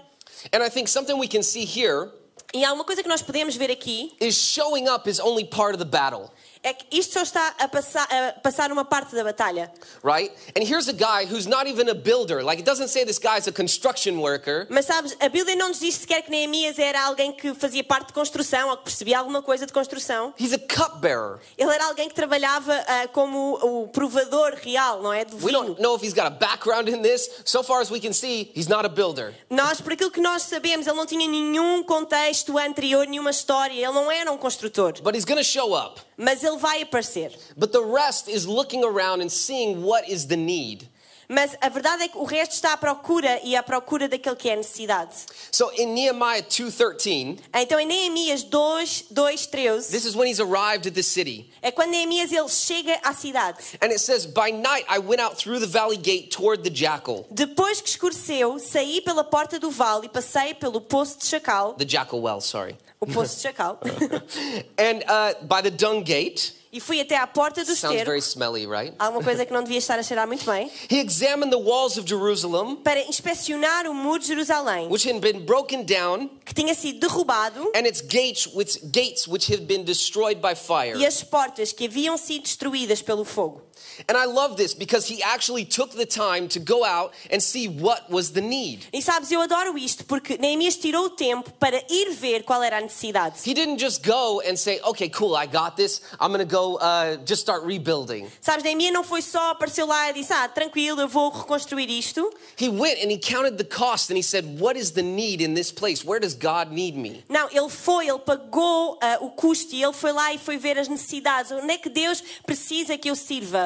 And 0.54 0.64
I 0.64 0.70
think 0.70 0.88
something 0.90 1.18
we 1.18 1.28
can 1.28 1.44
see 1.44 1.66
here 1.66 2.10
E 2.54 2.64
há 2.64 2.72
uma 2.72 2.86
coisa 2.86 3.02
que 3.04 3.10
nós 3.10 3.22
podemos 3.22 3.56
ver 3.58 3.70
aqui 3.70 4.14
is 4.22 4.36
showing 4.36 4.88
up 4.88 5.10
is 5.10 5.20
only 5.20 5.44
part 5.44 5.74
of 5.74 5.80
the 5.80 5.86
battle, 5.90 6.32
é 6.66 6.74
que 6.74 6.86
isto 6.98 7.14
só 7.14 7.22
está 7.22 7.54
a 7.60 7.68
passar, 7.68 8.08
a 8.12 8.40
passar 8.42 8.72
uma 8.72 8.84
parte 8.84 9.16
da 9.16 9.24
batalha. 9.24 9.72
right? 10.04 10.32
And 10.58 10.64
here's 10.64 10.88
a 10.88 10.94
guy 10.94 11.26
who's 11.26 11.46
not 11.46 11.68
even 11.68 11.88
a 11.90 11.94
builder. 11.94 12.44
Like 12.44 12.60
it 12.60 12.66
doesn't 12.66 12.88
say 12.90 13.06
this 13.06 13.20
guy's 13.20 13.48
a 13.48 13.52
construction 13.52 14.20
worker. 14.20 14.66
Mas 14.70 14.86
sabes, 14.86 15.16
a 15.20 15.30
Bíblia 15.30 15.56
não 15.56 15.70
nos 15.70 15.80
diz 15.80 15.96
sequer 15.96 16.24
que 16.24 16.32
Neemias 16.32 16.80
era 16.80 17.06
alguém 17.06 17.32
que 17.32 17.54
fazia 17.54 17.84
parte 17.84 18.08
de 18.08 18.14
construção 18.14 18.70
ou 18.70 18.78
que 18.78 18.86
percebia 18.86 19.20
alguma 19.20 19.42
coisa 19.44 19.66
de 19.68 19.72
construção. 19.74 20.34
He's 20.40 20.54
a 20.54 20.58
cupbearer. 20.58 21.40
Ele 21.58 21.72
era 21.72 21.86
alguém 21.86 22.10
que 22.10 22.16
trabalhava 22.16 22.74
ah, 22.88 23.08
como 23.10 23.54
o 23.62 23.88
provador 23.90 24.56
real, 24.64 25.02
não 25.04 25.14
é? 25.14 25.24
Do 25.24 25.36
We 25.38 25.52
vinho. 25.52 25.64
don't 25.66 25.82
know 25.82 25.96
if 25.96 26.02
he's 26.04 26.14
got 26.14 26.26
a 26.26 26.32
background 26.32 26.88
in 26.90 27.02
this. 27.04 27.30
So 27.46 27.62
far 27.62 27.82
as 27.82 27.92
we 27.92 28.00
can 28.00 28.14
see, 28.14 28.52
he's 28.56 28.68
not 28.68 28.86
a 28.86 28.90
builder. 28.90 29.34
Nós, 29.52 29.80
por 29.82 29.94
aquilo 29.94 30.10
que 30.10 30.22
nós 30.22 30.42
sabemos, 30.42 30.88
ele 30.88 30.98
não 30.98 31.06
tinha 31.06 31.28
nenhum 31.28 31.84
contexto 31.84 32.58
anterior, 32.58 33.06
nenhuma 33.06 33.30
história. 33.30 33.74
Ele 33.76 33.94
não 33.94 34.12
era 34.12 34.32
um 34.32 34.38
construtor. 34.38 34.94
But 35.04 35.16
he's 35.16 35.26
going 35.26 35.38
to 35.38 35.44
show 35.44 35.74
up. 35.76 36.02
Mas 36.18 36.44
ele 36.44 36.58
vai 36.58 36.82
aparecer. 36.82 37.32
But 37.58 37.72
the 37.72 37.84
rest 37.84 38.28
is 38.28 38.48
looking 38.48 38.84
around 38.84 39.22
and 39.22 39.32
seeing 39.32 39.84
what 39.84 40.08
is 40.10 40.28
the 40.28 40.38
need. 40.38 40.88
Mas 41.28 41.56
a 41.62 41.70
verdade 41.70 42.04
é 42.04 42.08
que 42.08 42.18
o 42.18 42.24
resto 42.24 42.54
está 42.54 42.74
à 42.74 42.78
procura 42.78 43.40
e 43.44 43.56
à 43.56 43.64
procura 43.64 44.08
daquele 44.08 44.36
que 44.36 44.50
é 44.50 44.54
a 44.54 44.58
necessidade. 44.58 45.14
So 45.52 45.72
in 45.78 45.88
Nehemiah 45.94 46.44
2:13, 46.44 47.40
Então 47.54 47.80
em 47.80 47.86
Neemias 47.86 48.44
2, 48.44 49.06
2 49.12 49.46
13, 49.48 49.92
this 49.92 50.06
is 50.06 50.16
when 50.16 50.28
he's 50.30 50.40
arrived 50.40 50.88
at 50.88 50.94
the 50.94 51.04
city. 51.04 51.50
é 51.62 51.72
quando 51.72 51.92
Neemias 51.92 52.32
ele 52.32 52.50
chega 52.50 53.00
à 53.04 53.14
cidade. 53.14 53.60
And 53.82 53.88
it 53.88 54.00
says, 54.00 54.26
"By 54.26 54.52
night 54.52 54.86
I 54.90 55.00
went 55.00 55.22
out 55.22 55.36
through 55.38 55.60
the 55.60 55.68
valley 55.68 55.98
gate 55.98 56.30
toward 56.30 56.64
the 56.64 56.70
jackal." 56.74 57.26
Depois 57.32 57.82
que 57.82 57.90
escureceu, 57.90 58.60
saí 58.60 59.02
pela 59.02 59.24
porta 59.24 59.60
do 59.60 59.72
vale 59.72 60.06
e 60.06 60.10
passei 60.10 60.54
pelo 60.54 60.80
poço 60.82 61.18
de 61.20 61.26
chacal. 61.26 61.74
The 61.74 61.86
jackal 61.86 62.22
well, 62.22 62.40
sorry. 62.42 62.78
O 63.00 63.06
poço 63.08 63.36
de 63.36 63.42
chacal. 63.42 63.80
And 64.78 65.04
uh, 65.08 65.46
by 65.46 65.62
the 65.62 65.72
dung 65.72 66.04
gate, 66.04 66.54
e 66.76 66.80
fui 66.82 67.00
até 67.00 67.16
à 67.16 67.26
porta 67.26 67.64
do 67.64 67.74
sounds 67.74 68.04
very 68.04 68.20
esterco. 68.20 68.22
smelly, 68.22 68.68
right? 68.68 68.94
Alguma 69.00 69.24
coisa 69.24 69.46
que 69.46 69.54
não 69.54 69.64
devia 69.64 69.78
estar 69.78 69.98
a 69.98 70.04
cheirar 70.04 70.28
muito 70.28 70.44
bem. 70.46 70.70
He 70.92 71.00
examined 71.00 71.50
the 71.52 71.58
walls 71.58 71.98
of 71.98 72.06
Jerusalem, 72.06 72.76
Para 72.84 73.00
inspecionar 73.04 73.88
o 73.88 73.94
muro 73.94 74.20
de 74.20 74.28
Jerusalém, 74.28 74.90
which 74.90 75.08
had 75.10 75.20
been 75.22 75.46
broken 75.46 75.84
down, 75.86 76.30
que 76.44 76.54
tinha 76.54 76.76
sido 76.76 77.00
derrubado, 77.00 77.72
and 77.74 77.88
its 77.88 78.02
gates, 78.02 78.46
which 78.54 78.78
gates 78.92 79.26
which 79.26 79.50
had 79.52 79.66
been 79.66 79.84
destroyed 79.86 80.42
by 80.42 80.54
fire. 80.54 80.98
e 80.98 81.06
as 81.06 81.24
portas 81.24 81.72
que 81.72 81.86
haviam 81.86 82.18
sido 82.18 82.44
destruídas 82.44 83.02
pelo 83.02 83.24
fogo. 83.24 83.62
And 84.08 84.18
I 84.18 84.26
love 84.26 84.58
this 84.58 84.74
because 84.74 85.08
he 85.08 85.24
actually 85.24 85.66
took 85.66 85.92
the 85.92 86.06
time 86.06 86.48
to 86.50 86.60
go 86.60 86.84
out 86.84 87.14
and 87.32 87.42
see 87.42 87.68
what 87.68 88.10
was 88.10 88.32
the 88.32 88.42
need. 88.42 88.86
E 88.92 89.02
sabes, 89.02 89.32
eu 89.32 89.42
adoro 89.42 89.78
isto 89.78 90.04
porque 90.06 90.38
Neemias 90.38 90.76
tirou 90.76 91.06
o 91.06 91.10
tempo 91.10 91.52
para 91.60 91.82
ir 91.90 92.12
ver 92.12 92.44
qual 92.44 92.62
era 92.62 92.78
a 92.78 92.82
necessidade. 92.82 93.40
He 93.46 93.54
didn't 93.54 93.80
just 93.80 94.04
go 94.06 94.42
and 94.42 94.58
say, 94.58 94.80
"Okay, 94.84 95.10
cool, 95.10 95.36
I 95.36 95.46
got 95.46 95.76
this. 95.76 96.02
I'm 96.20 96.32
going 96.32 96.46
to 96.46 96.46
go 96.46 96.78
uh, 96.78 97.18
just 97.26 97.42
start 97.42 97.64
rebuilding." 97.64 98.28
Sabes, 98.42 98.64
Neemias 98.64 98.94
não 98.94 99.04
foi 99.04 99.22
só, 99.22 99.52
apareceu 99.52 99.86
lá 99.86 100.10
e 100.10 100.14
disse: 100.14 100.34
Ah, 100.34 100.48
tranquilo, 100.48 101.02
eu 101.02 101.08
vou 101.08 101.30
reconstruir 101.30 101.90
isto. 101.90 102.30
He 102.60 102.70
went 102.70 103.02
and 103.04 103.12
he 103.12 103.18
counted 103.18 103.58
the 103.58 103.64
cost 103.64 104.12
and 104.12 104.18
he 104.18 104.24
said, 104.24 104.60
"What 104.60 104.78
is 104.78 104.92
the 104.92 105.04
need 105.04 105.42
in 105.42 105.54
this 105.54 105.72
place? 105.72 106.06
Where 106.06 106.20
does 106.20 106.34
God 106.36 106.72
need 106.72 106.98
me?" 106.98 107.24
Não, 107.30 107.48
ele 107.52 107.70
foi, 107.70 108.08
ele 108.08 108.20
pagou 108.20 108.98
ah, 109.02 109.18
o 109.22 109.30
custo 109.32 109.74
e 109.74 109.84
ele 109.84 109.94
foi 109.94 110.12
lá 110.12 110.34
e 110.34 110.38
foi 110.38 110.58
ver 110.58 110.78
as 110.78 110.88
necessidades. 110.88 111.52
Onde 111.52 111.72
é 111.72 111.78
que 111.78 111.90
Deus 111.90 112.22
precisa 112.46 112.98
que 112.98 113.10
eu 113.10 113.16
sirva? 113.16 113.65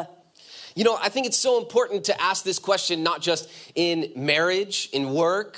You 0.80 0.86
know, 0.86 0.98
I 0.98 1.10
think 1.10 1.28
it's 1.28 1.36
so 1.36 1.58
important 1.58 2.06
to 2.06 2.22
ask 2.22 2.46
this 2.46 2.58
question 2.58 3.04
not 3.04 3.22
just 3.22 3.50
in 3.76 4.14
marriage, 4.16 4.88
in 4.94 5.14
work, 5.14 5.58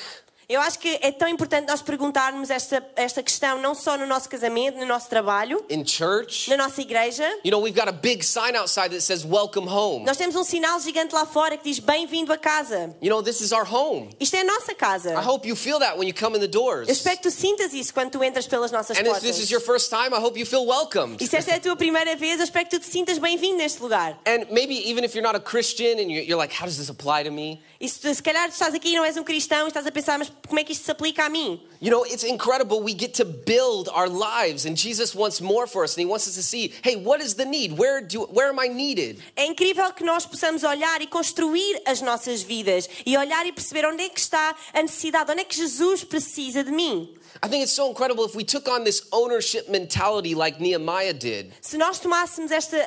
Eu 0.51 0.60
acho 0.60 0.79
que 0.79 1.00
é 1.01 1.13
tão 1.13 1.29
importante 1.29 1.65
nós 1.65 1.81
perguntarmos 1.81 2.50
esta, 2.50 2.86
esta 2.98 3.24
questão 3.24 3.62
não 3.62 3.74
só 3.74 3.98
no 3.98 4.05
nosso 4.05 4.27
casamento, 4.27 4.77
no 4.77 4.86
nosso 4.86 5.08
trabalho, 5.08 5.63
in 5.70 5.86
church. 5.88 6.50
na 6.50 6.58
nossa 6.58 6.81
igreja. 6.81 7.24
You 7.46 7.51
know, 7.51 7.62
we've 7.63 7.74
got 7.74 7.88
a 7.88 7.93
big 7.93 8.22
sign 8.22 8.58
outside 8.58 8.89
that 8.89 9.00
says 9.00 9.24
welcome 9.25 9.65
home. 9.65 10.03
Nós 10.03 10.17
temos 10.17 10.36
um 10.36 10.43
sinal 10.43 10.77
gigante 10.81 11.15
lá 11.15 11.25
fora 11.25 11.55
que 11.55 11.63
diz 11.63 11.79
bem-vindo 11.79 12.34
a 12.34 12.38
casa. 12.38 12.93
You 13.01 13.10
know, 13.10 13.24
this 13.24 13.39
is 13.39 13.53
our 13.53 13.63
home. 13.65 14.10
Isto 14.20 14.36
é 14.36 14.41
a 14.41 14.43
nossa 14.43 14.75
casa. 14.75 15.13
I 15.13 15.25
hope 15.25 15.48
you 15.48 15.55
feel 15.55 15.79
that 15.79 15.98
when 15.98 16.05
you 16.05 16.13
come 16.13 16.36
in 16.36 16.41
the 16.41 16.50
doors. 16.50 16.89
Eu 16.89 16.91
espero 16.91 17.15
que 17.15 17.24
tu 17.24 17.31
sintas 17.31 17.74
isso 17.74 17.93
quando 17.93 18.12
tu 18.12 18.22
entras 18.22 18.46
pelas 18.46 18.74
nossas 18.74 18.98
And 18.98 19.03
if 19.03 19.08
portas. 19.08 19.22
this 19.24 19.39
is 19.39 19.50
your 19.50 19.62
first 19.62 19.89
time, 19.89 20.13
I 20.13 20.20
hope 20.22 20.38
you 20.38 20.46
feel 20.46 20.65
welcomed. 20.65 21.24
E 21.24 21.27
se 21.29 21.38
esta 21.38 21.51
é 21.51 21.55
a 21.55 21.60
tua 21.62 21.77
primeira 21.77 22.17
vez, 22.17 22.39
eu 22.39 22.43
espero 22.43 22.65
que 22.65 22.77
tu 22.77 22.81
te 22.81 22.88
sintas 22.91 23.17
bem-vindo 23.17 23.55
neste 23.55 23.81
lugar. 23.81 24.20
And 24.27 24.48
maybe 24.51 24.75
even 24.89 25.05
if 25.05 25.15
you're 25.15 25.25
not 25.25 25.38
a 25.38 25.39
Christian 25.41 25.98
and 25.98 26.12
you're 26.12 26.36
like, 26.36 26.53
how 26.53 26.65
does 26.65 26.75
this 26.75 26.89
apply 26.89 27.24
to 27.24 27.31
me? 27.31 27.62
E 27.81 27.89
se, 27.89 28.13
se 28.13 28.21
calhar 28.21 28.47
estás 28.47 28.75
aqui 28.75 28.89
e 28.89 28.95
não 28.95 29.03
és 29.03 29.17
um 29.17 29.23
cristão 29.23 29.67
estás 29.67 29.88
a 29.88 29.91
pensar, 29.91 30.19
mas 30.19 30.31
como 30.47 30.59
é 30.59 30.63
que 30.63 30.71
isto 30.71 30.85
se 30.85 30.91
aplica 30.91 31.25
a 31.25 31.29
mim? 31.29 31.59
You 31.81 31.89
know, 31.89 32.05
it's 32.05 32.23
incredible. 32.23 32.79
We 32.79 32.93
get 32.93 33.15
to 33.15 33.25
build 33.25 33.89
our 33.89 34.07
lives, 34.07 34.67
and 34.67 34.75
Jesus 34.75 35.15
wants 35.15 35.41
more 35.41 35.65
for 35.65 35.83
us, 35.83 35.95
and 35.97 36.01
He 36.01 36.05
wants 36.05 36.27
us 36.27 36.35
to 36.35 36.43
see, 36.43 36.71
hey, 36.83 36.95
what 36.95 37.23
is 37.23 37.33
the 37.33 37.45
need? 37.45 37.79
Where 37.79 38.00
do 38.00 38.27
where 38.31 38.50
am 38.50 38.59
I 38.59 38.67
needed? 38.67 39.19
É 39.35 39.47
incrível 39.47 39.91
que 39.93 40.03
nós 40.03 40.27
possamos 40.27 40.63
olhar 40.63 41.01
e 41.01 41.07
construir 41.07 41.81
as 41.83 42.01
nossas 42.01 42.43
vidas 42.43 42.88
e 43.03 43.17
olhar 43.17 43.47
e 43.47 43.51
perceber 43.51 43.83
onde 43.88 44.03
é 44.03 44.09
que 44.09 44.19
está 44.19 44.55
a 44.71 44.81
necessidade, 44.83 45.31
onde 45.31 45.41
é 45.41 45.43
que 45.43 45.55
Jesus 45.55 46.03
precisa 46.03 46.63
de 46.63 46.71
mim. 46.71 47.11
I 47.43 47.48
think 47.48 47.63
it's 47.63 47.71
so 47.74 47.89
incredible 47.89 48.24
if 48.24 48.36
we 48.36 48.43
took 48.43 48.67
on 48.69 48.83
this 48.83 49.01
ownership 49.12 49.67
mentality 49.67 50.36
like 50.36 50.60
Nehemiah 50.60 51.12
did. 51.12 51.51
Se 51.60 51.75
nós 51.75 52.00
tomássemos 52.00 52.51
esta, 52.51 52.77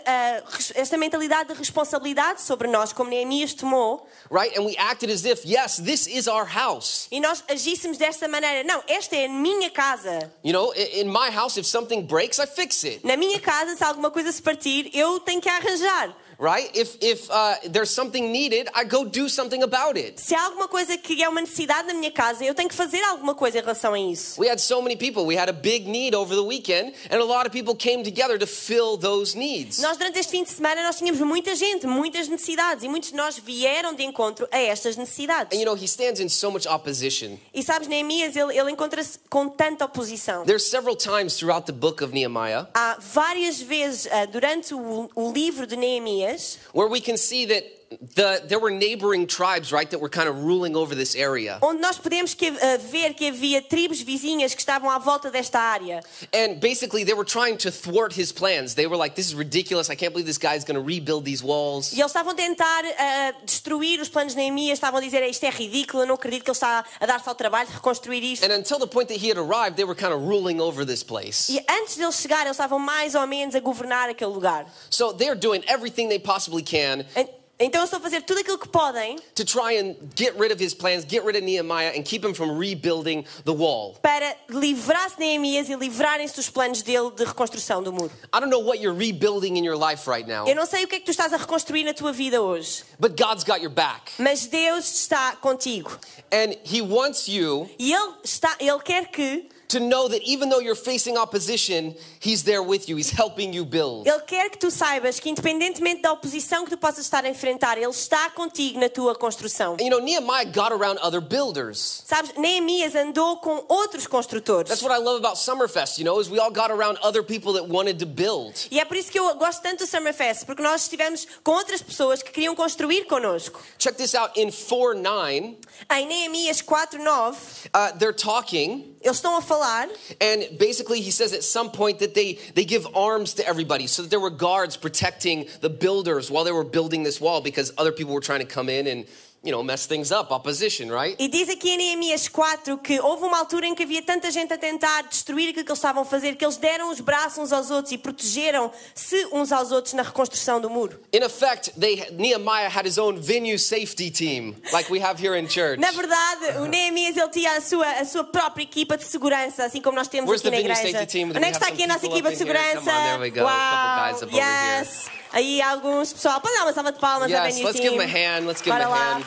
res- 0.56 0.72
esta 0.76 0.96
mentalidade 0.96 1.48
de 1.48 1.54
responsabilidade 1.58 2.40
sobre 2.40 2.68
nós, 2.68 2.92
como 2.92 3.10
Neemias 3.10 3.52
tomou, 3.52 4.06
Right? 4.30 4.56
And 4.56 4.64
we 4.64 4.76
acted 4.76 5.10
as 5.10 5.24
if, 5.24 5.44
yes, 5.44 5.78
this 5.78 6.06
is 6.06 6.28
our 6.28 6.44
house. 6.46 7.08
e 7.10 7.18
nós 7.20 7.42
agíssemos 7.48 7.98
desta 7.98 8.28
maneira, 8.28 8.62
não, 8.62 8.80
esta 8.86 9.16
é 9.16 9.26
a 9.26 9.28
minha 9.28 9.70
casa. 9.70 10.30
You 10.44 10.52
know, 10.52 10.72
in 10.72 11.08
my 11.08 11.30
house, 11.30 11.56
if 11.56 11.66
something 11.66 12.02
breaks, 12.06 12.38
I 12.38 12.46
fix 12.46 12.84
it. 12.84 13.04
Na 13.04 13.16
minha 13.16 13.40
casa, 13.40 13.74
se 13.74 13.82
alguma 13.82 14.10
coisa 14.12 14.30
se 14.30 14.40
partir, 14.40 14.88
eu 14.94 15.18
tenho 15.18 15.40
que 15.40 15.48
arranjar. 15.48 16.16
Right? 16.38 16.70
If 16.74 16.96
if 17.00 17.28
uh, 17.30 17.56
there's 17.70 17.90
something 17.90 18.32
needed, 18.32 18.68
I 18.74 18.84
go 18.84 19.04
do 19.04 19.28
something 19.28 19.62
about 19.62 19.98
it. 19.98 20.20
Se 20.20 20.34
há 20.34 20.44
alguma 20.44 20.68
coisa 20.68 20.96
que 20.96 21.22
é 21.22 21.28
uma 21.28 21.40
necessidade 21.40 21.88
na 21.88 21.94
minha 21.94 22.10
casa, 22.10 22.44
eu 22.44 22.54
tenho 22.54 22.68
que 22.68 22.74
fazer 22.74 23.02
alguma 23.04 23.34
coisa 23.34 23.58
em 23.58 23.60
relação 23.60 23.94
a 23.94 23.98
isso. 23.98 24.40
We 24.40 24.48
had 24.48 24.58
so 24.58 24.80
many 24.82 24.96
people. 24.96 25.24
We 25.24 25.36
had 25.36 25.48
a 25.48 25.52
big 25.52 25.88
need 25.88 26.14
over 26.14 26.34
the 26.34 26.42
weekend, 26.42 26.94
and 27.10 27.20
a 27.20 27.24
lot 27.24 27.46
of 27.46 27.50
people 27.50 27.74
came 27.74 28.02
together 28.02 28.38
to 28.38 28.46
fill 28.46 28.96
those 28.96 29.36
needs. 29.36 29.78
Nós, 29.78 29.96
durante 29.96 30.18
este 30.18 30.30
fim 30.30 30.42
de 30.42 30.50
semana, 30.50 30.82
nós 30.82 30.96
tínhamos 30.96 31.20
muita 31.20 31.54
gente, 31.54 31.86
muitas 31.86 32.28
necessidades, 32.28 32.84
e 32.84 32.88
muitos 32.88 33.10
de 33.10 33.16
nós 33.16 33.38
vieram 33.38 33.94
de 33.94 34.02
encontro 34.02 34.48
a 34.50 34.58
estas 34.58 34.96
necessidades. 34.96 35.56
And 35.56 35.60
you 35.60 35.66
know, 35.66 35.76
he 35.76 35.86
stands 35.86 36.20
in 36.20 36.28
so 36.28 36.50
much 36.50 36.66
opposition. 36.66 37.38
E 37.52 37.62
sabes, 37.62 37.88
Neemias, 37.88 38.36
ele, 38.36 38.56
ele 38.56 38.70
encontra-se 38.70 39.18
com 39.30 39.48
tanta 39.48 39.84
oposição. 39.84 40.44
There's 40.44 40.64
several 40.68 40.96
times 40.96 41.36
throughout 41.36 41.66
the 41.66 41.72
book 41.72 42.02
of 42.02 42.12
Nehemiah 42.12 42.66
Há 42.74 42.96
várias 42.98 43.60
vezes 43.60 44.08
ah, 44.10 44.24
durante 44.26 44.74
o, 44.74 45.10
o 45.14 45.32
livro 45.32 45.66
de 45.66 45.76
Neemias 45.76 46.23
where 46.72 46.88
we 46.88 47.00
can 47.00 47.16
see 47.16 47.46
that 47.46 47.83
the 48.14 48.42
there 48.48 48.58
were 48.58 48.70
neighboring 48.70 49.26
tribes, 49.26 49.72
right, 49.72 49.88
that 49.90 50.00
were 50.00 50.08
kind 50.10 50.28
of 50.28 50.36
ruling 50.44 50.76
over 50.76 50.94
this 50.94 51.14
area. 51.14 51.58
onde 51.62 51.80
nós 51.80 51.98
podemos 51.98 52.34
que- 52.34 52.48
ah, 52.60 52.76
ver 52.78 53.14
que 53.14 53.28
havia 53.28 53.60
tribos 53.62 54.00
vizinhas 54.00 54.54
que 54.54 54.60
estavam 54.60 54.88
à 54.90 54.98
volta 54.98 55.30
desta 55.30 55.58
área. 55.58 56.00
And 56.32 56.60
basically, 56.60 57.04
they 57.04 57.14
were 57.14 57.24
trying 57.24 57.56
to 57.58 57.70
thwart 57.70 58.12
his 58.18 58.32
plans. 58.32 58.74
They 58.74 58.86
were 58.86 58.96
like, 58.96 59.14
"This 59.14 59.26
is 59.28 59.34
ridiculous. 59.34 59.88
I 59.90 59.96
can't 59.96 60.12
believe 60.12 60.26
this 60.26 60.38
guy 60.38 60.56
is 60.56 60.64
going 60.64 60.78
to 60.78 60.84
rebuild 60.84 61.24
these 61.24 61.42
walls." 61.44 61.92
E 61.92 62.00
eles 62.00 62.10
estavam 62.12 62.32
a 62.32 62.34
tentar 62.34 62.82
ah, 62.98 63.32
destruir 63.44 64.00
os 64.00 64.08
planos 64.08 64.34
de 64.34 64.38
Neemias, 64.40 64.78
estavam 64.78 64.98
a 64.98 65.02
dizer 65.02 65.22
isto 65.28 65.44
é 65.44 65.50
ridículo, 65.50 66.02
eu 66.02 66.06
não 66.06 66.14
acredito 66.14 66.42
que 66.44 66.50
ele 66.50 66.56
está 66.56 66.84
a 67.00 67.06
dar-se 67.06 67.28
ao 67.28 67.34
trabalho 67.34 67.68
de 67.68 67.74
reconstruir 67.74 68.22
isto. 68.22 68.44
And 68.44 68.52
until 68.52 68.78
the 68.78 68.86
point 68.86 69.08
that 69.08 69.18
he 69.18 69.30
had 69.30 69.38
arrived, 69.38 69.76
they 69.76 69.84
were 69.84 69.94
kind 69.94 70.12
of 70.12 70.20
ruling 70.26 70.60
over 70.60 70.84
this 70.84 71.02
place. 71.02 71.48
E 71.50 71.58
antes 71.68 71.96
deles 71.96 72.16
chegarem, 72.20 72.46
eles 72.46 72.56
estavam 72.56 72.78
mais 72.78 73.14
ou 73.14 73.26
menos 73.26 73.54
a 73.54 73.60
governar 73.60 74.08
aquele 74.08 74.32
lugar. 74.32 74.66
So 74.90 75.12
they're 75.12 75.34
doing 75.38 75.62
everything 75.66 76.08
they 76.08 76.18
possibly 76.18 76.62
can 76.62 77.04
En- 77.16 77.28
Então 77.58 77.80
eles 77.82 77.84
estão 77.88 78.00
a 78.00 78.02
fazer 78.02 78.22
tudo 78.22 78.40
aquilo 78.40 78.58
que 78.58 78.68
podem 78.68 79.16
to 79.34 79.44
try 79.44 79.78
and 79.78 79.94
get 80.16 80.34
rid 80.36 80.52
of 80.52 80.62
his 80.62 80.74
plans, 80.74 81.04
get 81.08 81.24
rid 81.24 81.36
of 81.36 81.42
Nehemiah, 81.44 81.92
and 81.96 82.02
keep 82.02 82.24
him 82.26 82.34
from 82.34 82.58
rebuilding 82.58 83.24
the 83.44 83.52
wall. 83.52 83.94
para 84.02 84.36
livrar-se 84.50 85.16
de 85.16 85.20
Neemias 85.24 85.68
e 85.68 85.76
livrarem-se 85.76 86.34
dos 86.34 86.50
planos 86.50 86.82
dele 86.82 87.12
de 87.12 87.24
reconstrução 87.24 87.80
do 87.80 87.92
muro. 87.92 88.10
I 88.34 88.40
don't 88.40 88.50
know 88.50 88.60
what 88.60 88.80
you're 88.82 88.96
rebuilding 88.98 89.56
in 89.56 89.64
your 89.64 89.76
life 89.76 90.10
right 90.10 90.26
now, 90.28 90.48
Eu 90.48 90.56
não 90.56 90.66
sei 90.66 90.82
o 90.84 90.88
que 90.88 90.96
é 90.96 90.98
que 90.98 91.04
tu 91.04 91.12
estás 91.12 91.32
a 91.32 91.36
reconstruir 91.36 91.84
na 91.84 91.94
tua 91.94 92.12
vida 92.12 92.42
hoje, 92.42 92.82
but 92.98 93.12
God's 93.16 93.44
got 93.44 93.60
your 93.60 93.70
back. 93.72 94.10
mas 94.18 94.46
Deus 94.46 94.84
está 94.92 95.36
contigo. 95.36 95.96
And 96.32 96.56
He 96.64 96.82
wants 96.82 97.28
you 97.28 97.70
E 97.78 97.92
Ele, 97.92 98.14
está, 98.24 98.56
ele 98.58 98.80
quer 98.80 99.06
que, 99.12 99.48
to 99.74 99.80
know 99.80 100.08
that 100.08 100.22
even 100.22 100.48
though 100.48 100.60
you're 100.60 100.74
facing 100.74 101.16
opposition, 101.16 101.94
He's 102.20 102.42
there 102.44 102.62
with 102.62 102.88
you. 102.88 102.96
He's 102.96 103.10
helping 103.10 103.52
you 103.52 103.64
build. 103.64 104.06
Ele 104.06 104.20
quer 104.26 104.50
que 104.50 104.58
tu 104.58 104.70
saibas 104.70 105.20
que 105.20 105.28
independentemente 105.28 106.02
da 106.02 106.12
oposição 106.12 106.64
que 106.64 106.70
tu 106.70 106.78
possas 106.78 107.04
estar 107.04 107.24
a 107.24 107.28
enfrentar, 107.28 107.76
Ele 107.76 107.90
está 107.90 108.30
contigo 108.30 108.78
na 108.78 108.88
tua 108.88 109.14
construção. 109.14 109.76
You 109.80 109.90
know, 109.90 110.00
Nehemiah 110.00 110.44
got 110.44 110.72
around 110.72 110.98
other 111.00 111.20
builders. 111.20 112.02
Sabes, 112.06 112.32
Neemias 112.36 112.94
andou 112.94 113.38
com 113.38 113.64
outros 113.68 114.06
construtores. 114.06 114.68
That's 114.68 114.82
what 114.82 114.94
I 114.94 115.02
love 115.02 115.18
about 115.18 115.36
Summerfest, 115.36 115.98
you 115.98 116.04
know, 116.04 116.20
is 116.20 116.30
we 116.30 116.38
all 116.38 116.52
got 116.52 116.70
around 116.70 116.98
other 117.02 117.22
people 117.22 117.52
that 117.54 117.68
wanted 117.68 117.98
to 117.98 118.06
build. 118.06 118.54
E 118.70 118.80
é 118.80 118.84
por 118.84 118.96
isso 118.96 119.10
que 119.10 119.18
eu 119.18 119.34
gosto 119.34 119.62
tanto 119.62 119.84
do 119.84 119.86
Summerfest, 119.86 120.46
porque 120.46 120.62
nós 120.62 120.82
estivemos 120.82 121.26
com 121.42 121.52
outras 121.52 121.82
pessoas 121.82 122.22
que 122.22 122.30
queriam 122.30 122.54
construir 122.54 123.06
connosco. 123.06 123.60
Check 123.78 123.96
this 123.96 124.14
out 124.14 124.38
in 124.38 124.50
4 124.50 124.94
9, 124.94 125.56
Em 125.90 126.06
Neemias 126.06 126.62
4:9, 126.62 127.68
uh, 127.74 127.92
they're 127.98 128.12
talking, 128.12 128.93
eles 129.04 129.18
estão 129.18 129.36
a 129.36 129.42
falar. 129.42 129.88
And 130.20 130.58
basically 130.58 131.00
he 131.00 131.10
says 131.10 131.32
at 131.32 131.44
some 131.44 131.70
point 131.70 131.98
that 131.98 132.14
they, 132.14 132.38
they 132.54 132.64
give 132.64 132.86
arms 132.96 133.34
to 133.34 133.46
everybody 133.46 133.86
so 133.86 134.02
that 134.02 134.10
there 134.10 134.20
were 134.20 134.30
guards 134.30 134.76
protecting 134.76 135.46
the 135.60 135.70
builders 135.70 136.30
while 136.30 136.44
they 136.44 136.52
were 136.52 136.64
building 136.64 137.02
this 137.02 137.20
wall 137.20 137.40
because 137.40 137.72
other 137.76 137.92
people 137.92 138.14
were 138.14 138.20
trying 138.20 138.40
to 138.40 138.46
come 138.46 138.68
in 138.68 138.86
and, 138.86 139.06
you 139.44 139.52
know, 139.52 139.62
mess 139.62 139.86
things 139.86 140.10
up, 140.10 140.32
opposition, 140.32 140.88
right? 140.90 141.16
E 141.18 141.28
diz 141.28 141.48
aqui 141.48 141.70
em 141.70 141.76
Neemias 141.76 142.28
4 142.28 142.78
que 142.78 142.98
houve 142.98 143.24
uma 143.24 143.38
altura 143.38 143.66
em 143.66 143.74
que 143.74 143.82
havia 143.82 144.02
tanta 144.02 144.30
gente 144.30 144.52
a 144.52 144.58
tentar 144.58 145.02
destruir 145.02 145.50
aquilo 145.50 145.64
que 145.64 145.70
eles 145.70 145.78
estavam 145.78 146.02
a 146.02 146.04
fazer, 146.04 146.34
que 146.36 146.44
eles 146.44 146.56
deram 146.56 146.90
os 146.90 147.00
braços 147.00 147.38
uns 147.38 147.52
aos 147.52 147.70
outros 147.70 147.92
e 147.92 147.98
protegeram-se 147.98 149.28
uns 149.32 149.52
aos 149.52 149.70
outros 149.70 149.92
na 149.92 150.02
reconstrução 150.02 150.60
do 150.60 150.70
muro. 150.70 150.98
In 151.12 151.22
effect, 151.22 151.72
they 151.78 152.06
Nehemiah 152.12 152.68
had 152.68 152.86
his 152.86 152.96
own 152.96 153.20
venue 153.20 153.58
safety 153.58 154.10
team, 154.10 154.56
like 154.72 154.90
we 154.90 155.00
have 155.02 155.22
here 155.22 155.38
in 155.38 155.46
church. 155.46 155.78
Na 155.78 155.90
verdade, 155.90 156.58
o 156.58 156.66
Neemias 156.66 157.16
ele 157.16 157.28
tinha 157.28 157.56
a 157.56 157.60
sua, 157.60 157.86
a 157.86 158.04
sua 158.04 158.24
própria 158.24 158.62
equipa 158.62 158.96
de 158.96 159.04
segurança, 159.04 159.64
assim 159.64 159.80
como 159.80 159.96
nós 159.96 160.08
temos 160.08 160.28
Where's 160.28 160.40
aqui 160.40 160.50
na 160.50 160.60
igreja. 160.60 160.80
Onde 160.80 161.38
é 161.38 161.50
que 161.50 161.56
está 161.56 161.68
aqui 161.68 161.84
a 161.84 161.86
nossa 161.86 162.06
equipa 162.06 162.30
de 162.30 162.36
here? 162.36 162.38
segurança? 162.38 162.80
Come 162.80 162.90
on, 162.90 163.04
there 163.04 163.20
we 163.20 163.30
go. 163.30 163.46
A 163.46 163.52
couple 163.70 164.12
guys 164.12 164.22
up 164.22 164.34
over 164.34 164.42
here. 164.42 165.23
Yes. 165.34 165.44
Aí 165.44 165.60
alguns 165.62 166.12
pessoal, 166.12 166.40
pode 166.40 166.54
dar 166.56 166.62
uma 166.64 166.72
salva 166.72 166.92
de 166.92 166.98
palmas 166.98 167.32
à 167.32 167.44
Yes, 167.46 167.54
venue 167.54 167.66
let's 167.66 167.80
team. 167.80 167.90
give 167.92 167.98
them 167.98 168.08
a 168.08 168.18
hand. 168.38 168.46
Let's 168.46 168.62
give 168.62 168.72
Bora 168.72 168.84
them 168.84 168.92
a 168.92 168.96
lá. 168.96 169.22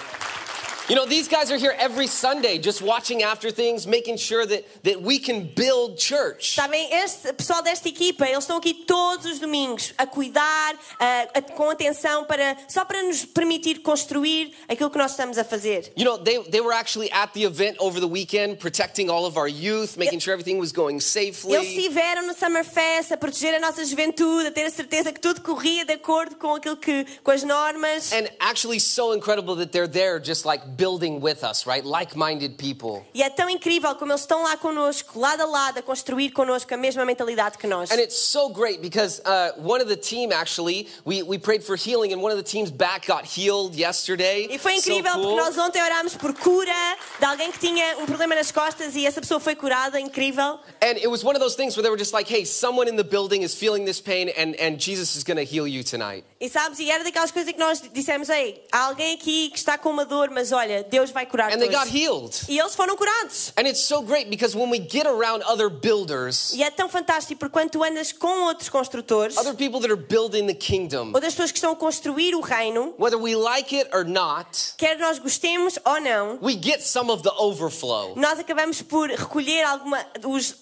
You 0.89 0.95
know, 0.95 1.05
these 1.05 1.27
guys 1.27 1.51
are 1.51 1.57
here 1.57 1.75
every 1.77 2.07
Sunday 2.07 2.57
just 2.59 2.81
watching 2.81 3.21
after 3.21 3.51
things, 3.51 3.85
making 3.85 4.15
sure 4.15 4.45
that, 4.45 4.63
that 4.83 5.01
we 5.01 5.19
can 5.19 5.43
build 5.53 5.97
church. 5.97 6.55
Sabem, 6.55 6.87
este 6.93 7.33
pessoal 7.33 7.61
desta 7.61 7.89
equipa, 7.89 8.25
eles 8.25 8.45
estão 8.45 8.55
aqui 8.55 8.73
todos 8.73 9.25
os 9.25 9.37
domingos 9.37 9.93
a 9.97 10.05
cuidar, 10.07 10.75
a- 10.97 11.27
a- 11.35 11.41
com 11.41 11.69
atenção, 11.69 12.23
para, 12.23 12.55
só 12.69 12.85
para 12.85 13.03
nos 13.03 13.25
permitir 13.25 13.79
construir 13.81 14.53
aquilo 14.69 14.89
que 14.89 14.97
nós 14.97 15.11
estamos 15.11 15.37
a 15.37 15.43
fazer. 15.43 15.91
You 15.97 16.05
know, 16.05 16.17
they, 16.17 16.41
they 16.49 16.61
were 16.61 16.71
actually 16.73 17.11
at 17.11 17.33
the 17.33 17.43
event 17.43 17.75
over 17.79 17.99
the 17.99 18.07
weekend, 18.07 18.57
protecting 18.59 19.09
all 19.09 19.25
of 19.25 19.35
our 19.37 19.49
youth, 19.49 19.97
making 19.97 20.19
sure 20.19 20.31
everything 20.31 20.57
was 20.57 20.71
going 20.71 20.95
Eles 21.01 21.03
safely. 21.05 21.57
estiveram 21.57 22.25
no 22.25 22.33
Summerfest 22.33 23.11
a 23.11 23.17
proteger 23.17 23.53
a 23.55 23.59
nossa 23.59 23.83
juventude, 23.83 24.47
a 24.47 24.51
ter 24.51 24.63
a 24.65 24.69
certeza 24.69 25.11
que 25.11 25.19
tudo 25.19 25.41
corria 25.41 25.83
de 25.83 25.91
acordo 25.95 26.37
com 26.37 26.55
aquilo 26.55 26.77
que, 26.77 27.05
com 27.25 27.31
as 27.31 27.43
normas. 27.43 28.13
And 28.13 28.29
actually, 28.39 28.79
so 28.79 29.11
incredible 29.13 29.57
that 29.57 29.73
they're 29.73 29.85
there 29.85 30.17
just 30.17 30.45
like 30.45 30.63
building 30.77 31.19
with 31.21 31.43
us, 31.43 31.65
right? 31.65 31.83
Like 31.85 32.15
minded 32.15 32.57
people. 32.57 33.03
E 33.13 33.23
é 33.23 33.29
tão 33.29 33.49
incrível 33.49 33.95
como 33.95 34.11
eles 34.11 34.21
estão 34.21 34.43
lá 34.43 34.55
connosco, 34.57 35.19
lado 35.19 35.41
a 35.41 35.45
lado, 35.45 35.79
a 35.79 35.81
construir 35.81 36.31
connosco 36.31 36.73
a 36.73 36.77
mesma 36.77 37.03
mentalidade 37.03 37.57
que 37.57 37.67
nós. 37.67 37.91
And 37.91 37.99
it's 37.99 38.17
so 38.17 38.49
great 38.49 38.81
because 38.81 39.19
uh, 39.25 39.51
one 39.57 39.81
of 39.81 39.87
the 39.89 39.97
team 39.97 40.31
actually, 40.31 40.87
we, 41.05 41.23
we 41.23 41.37
prayed 41.37 41.63
for 41.63 41.75
healing, 41.75 42.13
and 42.13 42.21
one 42.21 42.31
of 42.31 42.37
the 42.37 42.43
team's 42.49 42.69
back 42.71 43.07
got 43.07 43.25
healed 43.25 43.75
yesterday. 43.75 44.47
E 44.49 44.57
foi 44.57 44.79
So 44.79 44.91
incrível 44.91 45.13
cool. 45.13 45.23
porque 45.23 45.35
nós 45.41 45.57
ontem 45.57 45.81
orámos 45.81 46.15
por 46.15 46.33
cura 46.35 46.71
de 47.19 47.25
alguém 47.25 47.51
que 47.51 47.59
tinha 47.59 47.97
um 47.97 48.05
problema 48.05 48.35
nas 48.35 48.51
costas 48.51 48.95
e 48.95 49.05
essa 49.05 49.19
pessoa 49.19 49.39
foi 49.39 49.55
curada, 49.55 49.99
incrível. 49.99 50.59
And 50.81 50.97
it 50.97 51.07
was 51.07 51.23
one 51.23 51.35
of 51.35 51.41
those 51.41 51.55
things 51.55 51.75
where 51.75 51.81
they 51.83 51.89
were 51.89 51.97
just 51.97 52.13
like, 52.13 52.31
hey, 52.31 52.45
someone 52.45 52.87
in 52.89 52.95
the 52.95 53.03
building 53.03 53.41
is 53.41 53.55
feeling 53.55 53.85
this 53.85 53.99
pain, 53.99 54.29
and, 54.37 54.55
and 54.59 54.77
Jesus 54.79 55.15
is 55.15 55.23
going 55.23 55.37
to 55.37 55.43
heal 55.43 55.67
you 55.67 55.83
tonight. 55.83 56.23
E 56.39 56.49
sabes, 56.49 56.79
e 56.79 56.91
era 56.91 57.03
daquelas 57.03 57.31
coisas 57.31 57.51
que 57.51 57.59
nós 57.59 57.81
dissemos, 57.93 58.29
ei, 58.29 58.63
há 58.71 58.85
alguém 58.85 59.15
aqui 59.15 59.49
que 59.49 59.57
está 59.57 59.77
com 59.77 59.89
uma 59.89 60.05
dor, 60.05 60.29
mas 60.29 60.51
olha, 60.51 60.66
olha, 60.67 60.83
Deus 60.83 61.11
vai 61.11 61.25
curar 61.25 61.51
And 61.53 61.57
they 61.59 61.69
got 61.69 61.85
todos. 61.85 61.93
healed. 61.93 62.35
E 62.49 62.59
eles 62.59 62.75
foram 62.75 62.95
curados. 62.95 63.53
And 63.57 63.67
it's 63.67 63.81
so 63.81 64.01
great 64.01 64.29
because 64.29 64.55
when 64.57 64.69
we 64.69 64.79
get 64.79 65.05
around 65.07 65.43
other 65.43 65.69
builders, 65.69 66.53
E 66.53 66.63
é 66.63 66.69
tão 66.69 66.89
fantástico 66.89 67.39
porque 67.39 67.53
quando 67.53 67.71
tu 67.71 67.83
andas 67.83 68.11
com 68.11 68.43
outros 68.47 68.69
construtores, 68.69 69.37
other 69.37 69.53
people 69.55 69.79
that 69.79 69.91
are 69.91 69.95
building 70.01 70.47
the 70.47 70.53
kingdom, 70.53 71.11
outras 71.13 71.33
pessoas 71.33 71.51
que 71.51 71.57
estão 71.57 71.71
a 71.71 71.75
construir 71.75 72.35
o 72.35 72.41
reino, 72.41 72.93
whether 72.99 73.17
we 73.19 73.35
like 73.35 73.75
it 73.75 73.89
or 73.93 74.03
not, 74.03 74.73
quer 74.77 74.97
nós 74.97 75.19
gostemos 75.19 75.79
ou 75.85 75.99
não, 76.01 76.37
we 76.41 76.53
get 76.53 76.81
some 76.81 77.09
of 77.11 77.23
the 77.23 77.31
overflow. 77.37 78.13
nós 78.15 78.39
acabamos 78.39 78.81
por 78.81 79.09
recolher 79.09 79.63
alguma 79.63 80.05
os 80.25 80.55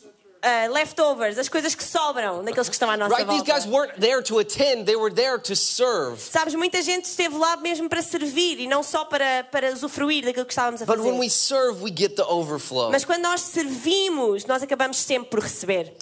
ah, 0.45 0.67
leftovers, 0.71 1.37
as 1.37 1.49
coisas 1.49 1.73
que 1.73 1.83
sobram 1.83 2.43
daqueles 2.43 2.69
que 2.69 2.75
estão 2.75 2.89
à 2.89 2.95
nossa 2.95 3.15
Right? 3.15 3.27
These 3.27 3.43
volta. 3.43 3.53
guys 3.53 3.65
weren't 3.65 3.99
there 3.99 4.21
to 4.23 4.39
attend, 4.39 4.85
they 4.85 4.95
were 4.95 5.13
there 5.13 5.39
to 5.39 5.55
serve. 5.55 6.21
Sabes, 6.21 6.53
muita 6.55 6.81
gente 6.81 7.05
esteve 7.05 7.35
lá 7.35 7.57
mesmo 7.57 7.89
para 7.89 8.01
servir 8.01 8.59
e 8.59 8.67
não 8.67 8.83
só 8.83 9.03
para, 9.05 9.43
para 9.51 9.71
usufruir 9.73 10.23
daquilo 10.23 10.45
que 10.45 10.53
estávamos 10.53 10.81
a 10.81 10.85
But 10.85 10.99
when 10.99 11.17
we 11.19 11.29
fazer. 11.29 11.29
serve, 11.31 11.83
we 11.83 11.91
get 11.95 12.15
the 12.15 12.23
overflow. 12.23 12.91
Mas 12.91 13.03
quando 13.03 13.23
nós 13.23 13.41
servimos, 13.41 14.45
nós 14.45 14.61
acabamos 14.61 14.97
sempre 14.97 15.29
por 15.29 15.39
receber. 15.39 15.93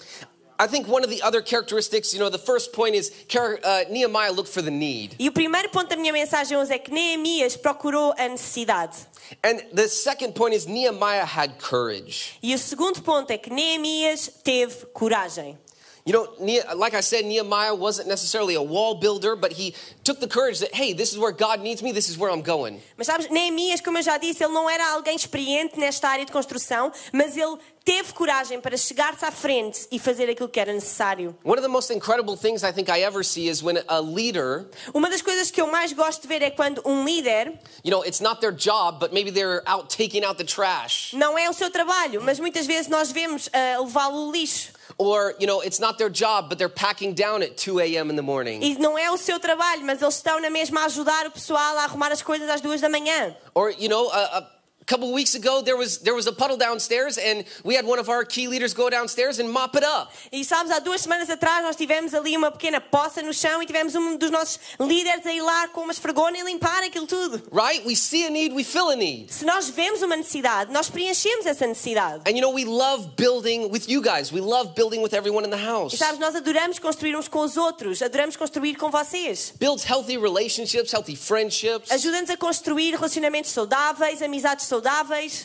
I 0.59 0.67
think 0.67 0.87
one 0.87 1.03
of 1.03 1.09
the 1.09 1.21
other 1.21 1.41
characteristics, 1.41 2.13
you 2.13 2.19
know, 2.19 2.29
the 2.29 2.37
first 2.37 2.73
point 2.73 2.95
is 2.95 3.11
uh, 3.35 3.83
Nehemiah 3.89 4.31
looked 4.31 4.49
for 4.49 4.61
the 4.61 4.71
need. 4.71 5.15
E 5.19 5.27
o 5.27 5.31
primeiro 5.31 5.69
ponto 5.69 5.89
da 5.89 5.95
minha 5.95 6.13
mensagem 6.13 6.57
hoje 6.57 6.73
é 6.73 6.79
que 6.79 6.91
Neemias 6.91 7.55
procurou 7.57 8.13
a 8.17 8.27
necessidade. 8.27 8.97
And 9.43 9.63
the 9.73 9.87
second 9.87 10.35
point 10.35 10.53
is 10.53 10.67
Nehemiah 10.67 11.25
had 11.25 11.57
courage. 11.59 12.37
E 12.41 12.53
o 12.53 12.57
segundo 12.57 13.01
ponto 13.01 13.31
é 13.31 13.37
que 13.37 13.49
Neemias 13.49 14.29
teve 14.43 14.85
coragem. 14.93 15.57
You 16.05 16.11
know, 16.11 16.27
like 16.75 16.93
I 16.93 16.99
said, 16.99 17.23
Nehemiah 17.23 17.73
wasn't 17.73 18.09
necessarily 18.09 18.55
a 18.55 18.61
wall 18.61 18.95
builder, 18.95 19.37
but 19.37 19.53
he 19.53 19.73
took 20.03 20.19
the 20.19 20.27
courage 20.27 20.59
that, 20.59 20.75
hey, 20.75 20.91
this 20.91 21.13
is 21.13 21.17
where 21.17 21.31
God 21.31 21.61
needs 21.61 21.81
me, 21.81 21.93
this 21.93 22.09
is 22.09 22.17
where 22.17 22.29
I'm 22.29 22.41
going. 22.41 22.81
Mas 22.97 23.07
sabes, 23.07 23.29
Neemias, 23.29 23.79
como 23.79 23.97
eu 23.97 24.03
já 24.03 24.17
disse, 24.17 24.43
ele 24.43 24.51
não 24.51 24.69
era 24.69 24.85
alguém 24.91 25.15
experiente 25.15 25.79
nesta 25.79 26.09
área 26.09 26.25
de 26.25 26.31
construção, 26.31 26.91
mas 27.13 27.37
ele 27.37 27.57
teve 27.85 28.13
coragem 28.13 28.61
para 28.61 28.77
chegar-se 28.77 29.25
à 29.25 29.31
frente 29.31 29.87
e 29.91 29.99
fazer 29.99 30.29
aquilo 30.29 30.47
que 30.47 30.59
era 30.59 30.71
necessário. 30.71 31.35
One 31.43 31.59
of 31.59 31.61
the 31.61 31.67
most 31.67 31.91
incredible 31.93 32.37
things 32.37 32.63
I 32.63 32.71
think 32.71 32.89
I 32.89 33.01
ever 33.03 33.23
see 33.25 33.49
is 33.49 33.61
when 33.61 33.83
a 33.87 33.99
leader, 33.99 34.65
Uma 34.93 35.09
das 35.09 35.21
coisas 35.21 35.51
que 35.51 35.59
eu 35.61 35.67
mais 35.67 35.91
gosto 35.93 36.21
de 36.21 36.27
ver 36.27 36.41
é 36.41 36.49
quando 36.49 36.81
um 36.85 37.03
líder 37.03 37.59
you 37.83 37.91
know, 37.91 38.03
it's 38.05 38.21
not 38.21 38.39
their 38.39 38.53
job, 38.53 38.99
but 38.99 39.11
maybe 39.13 39.31
they're 39.31 39.61
out 39.65 39.89
taking 39.89 40.23
out 40.23 40.37
the 40.37 40.45
trash. 40.45 41.13
não 41.13 41.37
é 41.37 41.49
o 41.49 41.53
seu 41.53 41.69
trabalho, 41.69 42.21
mas 42.21 42.39
muitas 42.39 42.65
vezes 42.65 42.87
nós 42.87 43.11
vemos 43.11 43.49
ah, 43.51 43.79
levá-lo 43.81 44.27
ao 44.27 44.31
lixo. 44.31 44.71
Or, 44.97 45.33
you 45.39 45.47
know, 45.47 45.63
it's 45.63 45.79
not 45.79 45.97
their 45.97 46.09
job, 46.09 46.49
but 46.49 46.57
they're 46.59 46.69
packing 46.69 47.13
down 47.13 47.41
at 47.41 47.57
2 47.57 47.79
a.m. 47.79 48.11
in 48.11 48.15
the 48.15 48.21
morning. 48.21 48.61
E 48.61 48.77
não 48.77 48.97
é 48.97 49.09
o 49.09 49.17
seu 49.17 49.39
trabalho, 49.39 49.83
mas 49.83 50.01
eles 50.01 50.15
estão 50.15 50.39
na 50.39 50.51
mesma 50.51 50.81
a 50.81 50.85
ajudar 50.85 51.25
o 51.25 51.31
pessoal 51.31 51.77
a 51.79 51.85
arrumar 51.85 52.11
as 52.11 52.21
coisas 52.21 52.47
às 52.47 52.61
duas 52.61 52.79
da 52.79 52.89
manhã. 52.89 53.35
Or, 53.55 53.71
you 53.71 53.89
know, 53.89 54.09
a, 54.11 54.37
a 54.37 54.47
couple 54.85 55.07
of 55.07 55.13
weeks 55.13 55.35
ago, 55.35 55.61
there 55.61 55.77
was, 55.77 55.99
there 55.99 56.15
was 56.15 56.27
a 56.27 56.33
puddle 56.33 56.57
downstairs, 56.57 57.17
and 57.17 57.45
we 57.63 57.75
had 57.75 57.85
one 57.85 57.99
of 57.99 58.09
our 58.09 58.25
key 58.25 58.47
leaders 58.47 58.73
go 58.73 58.89
downstairs 58.89 59.39
and 59.39 59.49
mop 59.49 59.75
it 59.75 59.83
up. 59.83 60.11
E 60.31 60.43
sabes, 60.43 60.71
há 60.71 60.79
duas 60.79 61.01
semanas 61.01 61.29
atrás 61.29 61.63
nós 61.63 61.75
tivemos 61.75 62.13
ali 62.13 62.35
uma 62.35 62.51
pequena 62.51 62.79
poça 62.79 63.21
no 63.21 63.33
chão 63.33 63.61
e 63.61 63.65
tivemos 63.65 63.95
um 63.95 64.17
dos 64.17 64.29
nossos 64.29 64.59
líderes 64.79 65.25
a 65.25 65.33
ir 65.33 65.41
lá 65.41 65.67
com 65.69 65.81
uma 65.81 65.91
esfregona 65.93 66.37
e 66.37 66.43
limpar 66.43 66.83
aquilo 66.83 67.07
tudo. 67.07 67.41
Right? 67.51 67.85
We 67.85 67.95
see 67.95 68.25
a 68.25 68.29
need, 68.29 68.53
we 68.53 68.63
fill 68.63 68.89
a 68.89 68.95
need. 68.95 69.33
Se 69.33 69.45
nós 69.45 69.69
vemos 69.69 70.01
uma 70.01 70.15
necessidade, 70.15 70.71
nós 70.71 70.89
preenchemos 70.89 71.45
essa 71.45 71.65
necessidade. 71.65 72.21
And 72.27 72.35
you 72.35 72.41
know, 72.41 72.53
we 72.53 72.65
love 72.65 73.15
building 73.15 73.69
with 73.71 73.87
you 73.87 74.01
guys. 74.01 74.31
We 74.31 74.41
love 74.41 74.73
building 74.75 75.01
with 75.01 75.13
everyone 75.13 75.45
in 75.45 75.51
the 75.51 75.63
house. 75.63 75.93
E 75.93 75.97
sabes, 75.97 76.19
nós 76.19 76.35
adoramos 76.35 76.79
construir 76.79 77.15
uns 77.15 77.27
com 77.27 77.39
os 77.39 77.57
outros, 77.57 78.01
adoramos 78.01 78.35
construir 78.35 78.75
com 78.75 78.89
vocês. 78.89 79.53
Builds 79.59 79.83
healthy 79.89 80.17
relationships, 80.17 80.93
healthy 80.93 81.15
friendships. 81.15 81.91
Ajuda-nos 81.91 82.29
a 82.29 82.37
construir 82.37 82.91
relacionamentos 82.91 83.51
saudáveis, 83.51 84.21
amizades 84.21 84.65
saudáveis. 84.65 84.72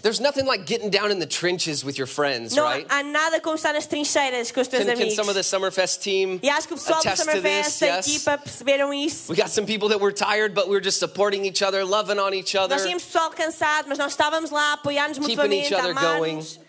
There's 0.02 0.20
nothing 0.20 0.46
like 0.46 0.64
getting 0.64 0.90
down 0.90 1.10
in 1.10 1.18
the 1.18 1.26
trenches 1.26 1.84
with 1.84 1.98
your 1.98 2.06
friends, 2.06 2.54
Não 2.54 2.64
right? 2.64 2.86
há 2.88 3.02
nada 3.02 3.40
como 3.40 3.56
estar 3.56 3.72
nas 3.72 3.86
trincheiras 3.86 4.50
com 4.52 4.60
os 4.60 4.68
teus 4.68 4.84
Can, 4.84 4.96
can 4.96 5.10
some 5.10 5.28
of 5.28 5.34
the 5.34 5.42
Summerfest 5.42 6.00
team 6.02 6.38
E 6.42 6.48
acho 6.48 6.66
que 6.68 6.74
o 6.74 6.76
pessoal 6.76 7.00
do 7.02 7.08
attest 7.08 7.24
to 7.24 7.30
Summerfest, 7.30 7.64
this? 7.78 7.82
a 7.82 7.86
Yes. 7.86 8.06
equipa, 8.06 8.38
perceberam 8.38 8.92
isso. 8.94 9.30
We 9.30 9.36
got 9.36 9.50
some 9.50 9.66
people 9.66 9.88
that 9.90 10.00
were 10.00 10.12
tired, 10.12 10.54
but 10.54 10.66
we 10.68 10.72
were 10.74 10.80
just 10.84 10.98
supporting 10.98 11.44
each 11.44 11.62
other, 11.62 11.84
loving 11.84 12.18
on 12.18 12.32
each 12.34 12.54
other. 12.56 12.74
Nós 12.76 12.82
tínhamos 12.84 13.04
pessoal 13.04 13.30
cansado, 13.30 13.86
mas 13.88 13.98
nós 13.98 14.12
estávamos 14.12 14.50
lá 14.50 14.70
a 14.70 14.72
apoiar-nos 14.74 15.18
Keeping 15.18 15.36
mutuamente, 15.36 15.66
each 15.66 15.74
other 15.74 15.88
a 15.88 15.98
amar-nos. 15.98 16.58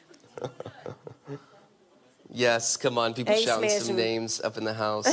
Yes, 2.31 2.77
come 2.77 2.99
on, 2.99 3.13
people 3.13 3.33
É 3.33 3.37
isso 3.37 3.45
shouting 3.47 3.69
some 3.69 3.93
mesmo. 3.93 3.95
names 3.95 4.39
up 4.43 4.57
in 4.59 4.63
the 4.63 4.73
house. 4.77 5.05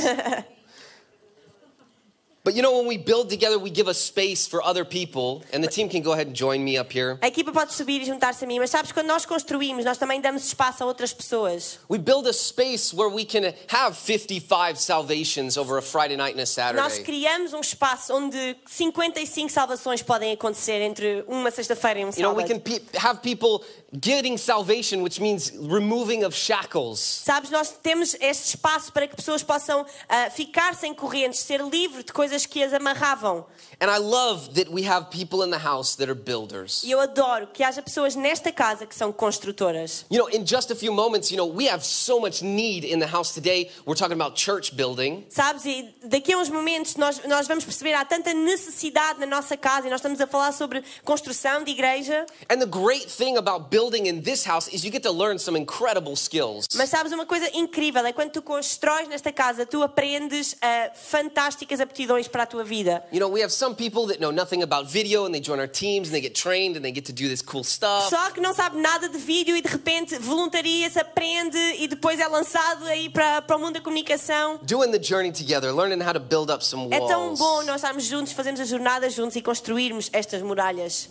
But 2.46 2.54
you 2.54 2.62
know, 2.62 2.78
when 2.78 2.86
we 2.86 2.96
build 2.96 3.28
together, 3.28 3.58
we 3.58 3.70
give 3.70 3.88
a 3.88 3.94
space 3.94 4.46
for 4.46 4.62
other 4.62 4.84
people, 4.84 5.42
and 5.52 5.64
the 5.64 5.68
team 5.68 5.88
can 5.88 6.00
go 6.00 6.12
ahead 6.12 6.28
and 6.28 6.36
join 6.36 6.62
me 6.62 6.78
up 6.78 6.92
here. 6.92 7.18
A 7.20 7.26
equipa 7.26 7.50
pode 7.50 7.74
subir 7.74 8.00
e 8.00 8.04
juntar-se 8.04 8.44
a 8.44 8.46
mim, 8.46 8.60
mas 8.60 8.70
sabes, 8.70 8.92
quando 8.92 9.08
nós 9.08 9.26
construímos, 9.26 9.84
nós 9.84 9.98
também 9.98 10.20
damos 10.20 10.46
espaço 10.46 10.84
a 10.84 10.86
outras 10.86 11.12
pessoas. 11.12 11.80
We 11.90 11.98
build 11.98 12.28
a 12.28 12.32
space 12.32 12.94
where 12.94 13.12
we 13.12 13.24
can 13.24 13.52
have 13.68 13.96
55 13.96 14.80
salvations 14.80 15.56
over 15.56 15.76
a 15.76 15.82
Friday 15.82 16.16
night 16.16 16.38
and 16.38 16.42
a 16.42 16.46
Saturday. 16.46 16.80
Nós 16.80 17.00
criamos 17.00 17.52
um 17.52 17.60
espaço 17.60 18.14
onde 18.14 18.56
55 18.64 19.50
salvações 19.50 20.00
podem 20.00 20.32
acontecer 20.32 20.80
entre 20.82 21.24
uma 21.26 21.50
sexta-feira 21.50 21.98
e 21.98 22.04
um 22.04 22.12
sábado. 22.12 22.20
You 22.20 22.28
know, 22.28 22.36
we 22.36 22.44
can 22.48 22.60
pe- 22.60 22.80
have 22.96 23.22
people 23.22 23.66
getting 23.92 24.36
salvation, 24.36 25.02
which 25.02 25.20
means 25.20 25.50
removing 25.50 26.24
of 26.24 26.36
shackles. 26.36 27.00
Sabes, 27.00 27.50
nós 27.50 27.70
temos 27.82 28.14
este 28.20 28.50
espaço 28.50 28.92
para 28.92 29.08
que 29.08 29.16
pessoas 29.16 29.42
possam 29.42 29.84
ah, 30.08 30.30
ficar 30.30 30.76
sem 30.76 30.94
correntes, 30.94 31.40
ser 31.40 31.60
livre 31.60 32.04
de 32.04 32.12
coisas 32.12 32.35
que 32.44 32.62
as 32.62 32.72
amarravam. 32.74 33.46
And 33.80 33.90
I 33.90 33.98
love 33.98 34.54
that 34.54 34.70
we 34.70 34.82
have 34.82 35.10
people 35.10 35.42
in 35.42 35.50
the 35.50 35.58
house 35.58 35.96
that 35.96 36.10
are 36.10 36.14
builders. 36.14 36.82
E 36.82 36.90
eu 36.90 37.00
adoro 37.00 37.46
que 37.46 37.62
haja 37.62 37.82
pessoas 37.82 38.16
nesta 38.16 38.50
casa 38.50 38.86
que 38.86 38.94
são 38.94 39.12
construtoras. 39.12 40.04
You 40.10 40.18
know, 40.18 40.28
in 40.28 40.44
just 40.44 40.70
a 40.70 40.74
few 40.74 40.92
moments, 40.92 41.30
you 41.30 41.36
know, 41.36 41.46
we 41.46 41.68
have 41.68 41.84
so 41.84 42.18
much 42.18 42.42
need 42.42 42.84
in 42.84 42.98
the 42.98 43.06
house 43.06 43.32
today. 43.32 43.70
We're 43.86 43.96
talking 43.96 44.18
about 44.18 44.36
church 44.36 44.74
building. 44.74 45.24
Sabes, 45.28 45.64
e 45.64 45.94
daqui 46.04 46.32
a 46.32 46.38
uns 46.38 46.48
momentos 46.48 46.96
nós, 46.96 47.20
nós 47.26 47.46
vamos 47.46 47.64
perceber 47.64 47.94
há 47.94 48.04
tanta 48.04 48.32
necessidade 48.34 49.20
na 49.20 49.26
nossa 49.26 49.56
casa 49.56 49.86
e 49.86 49.90
nós 49.90 50.00
estamos 50.00 50.20
a 50.20 50.26
falar 50.26 50.52
sobre 50.52 50.82
construção 51.04 51.62
de 51.62 51.70
igreja. 51.70 52.26
And 52.50 52.58
the 52.58 52.66
great 52.66 53.06
thing 53.06 53.36
about 53.36 53.68
building 53.70 54.06
in 54.08 54.22
this 54.22 54.44
house 54.46 54.68
is 54.72 54.84
you 54.84 54.90
get 54.90 55.02
to 55.02 55.12
learn 55.12 55.38
some 55.38 55.56
incredible 55.58 56.16
skills. 56.16 56.66
Mas 56.74 56.88
sabes, 56.90 57.12
uma 57.12 57.26
coisa 57.26 57.48
incrível 57.54 58.04
é 58.06 58.12
quando 58.12 58.30
tu 58.30 58.42
constróis 58.42 59.08
nesta 59.08 59.32
casa, 59.32 59.66
tu 59.66 59.82
aprendes 59.82 60.56
ah, 60.62 60.90
fantásticas 60.94 61.80
aptidões 61.80 62.25
para 62.28 62.42
a 62.44 62.46
tua 62.46 62.64
vida. 62.64 63.02
You 63.12 63.20
know, 63.20 63.28
we 63.32 63.42
have 63.42 63.50
some 63.52 63.74
people 63.74 64.06
that 64.08 64.18
know 64.20 64.30
nothing 64.32 64.62
about 64.62 64.88
video 64.90 65.24
and 65.26 65.32
they 65.32 65.40
join 65.40 65.58
our 65.58 65.68
teams 65.68 66.08
and 66.08 66.14
they 66.14 66.20
get 66.20 66.34
trained 66.34 66.76
and 66.76 66.82
they 66.82 66.92
get 66.92 67.04
to 67.06 67.12
do 67.12 67.28
this 67.28 67.42
cool 67.42 67.64
stuff. 67.64 68.08
Só 68.10 68.30
que 68.30 68.40
não 68.40 68.54
sabe 68.54 68.78
nada 68.80 69.08
de 69.08 69.18
vídeo 69.18 69.56
e 69.56 69.62
de 69.62 69.68
repente 69.68 70.18
voluntaria-se, 70.18 70.98
aprende 70.98 71.58
e 71.78 71.86
depois 71.88 72.18
é 72.20 72.26
lançado 72.28 72.84
aí 72.86 73.08
para, 73.08 73.42
para 73.42 73.56
o 73.56 73.60
mundo 73.60 73.74
da 73.74 73.80
comunicação. 73.80 74.58
Doing 74.62 74.90
the 74.92 75.02
journey 75.02 75.32
together, 75.32 75.72
learning 75.74 76.02
how 76.02 76.12
to 76.12 76.20
build 76.20 76.50
up 76.52 76.64
some 76.64 76.92
É 76.92 76.98
tão 77.06 77.26
walls. 77.28 77.38
bom 77.38 77.62
nós 77.64 77.76
estarmos 77.76 78.04
juntos, 78.04 78.32
fazermos 78.32 78.60
a 78.60 78.64
jornada 78.64 79.08
juntos 79.10 79.36
e 79.36 79.42
construirmos 79.42 80.08
estas 80.12 80.42
muralhas. 80.42 81.08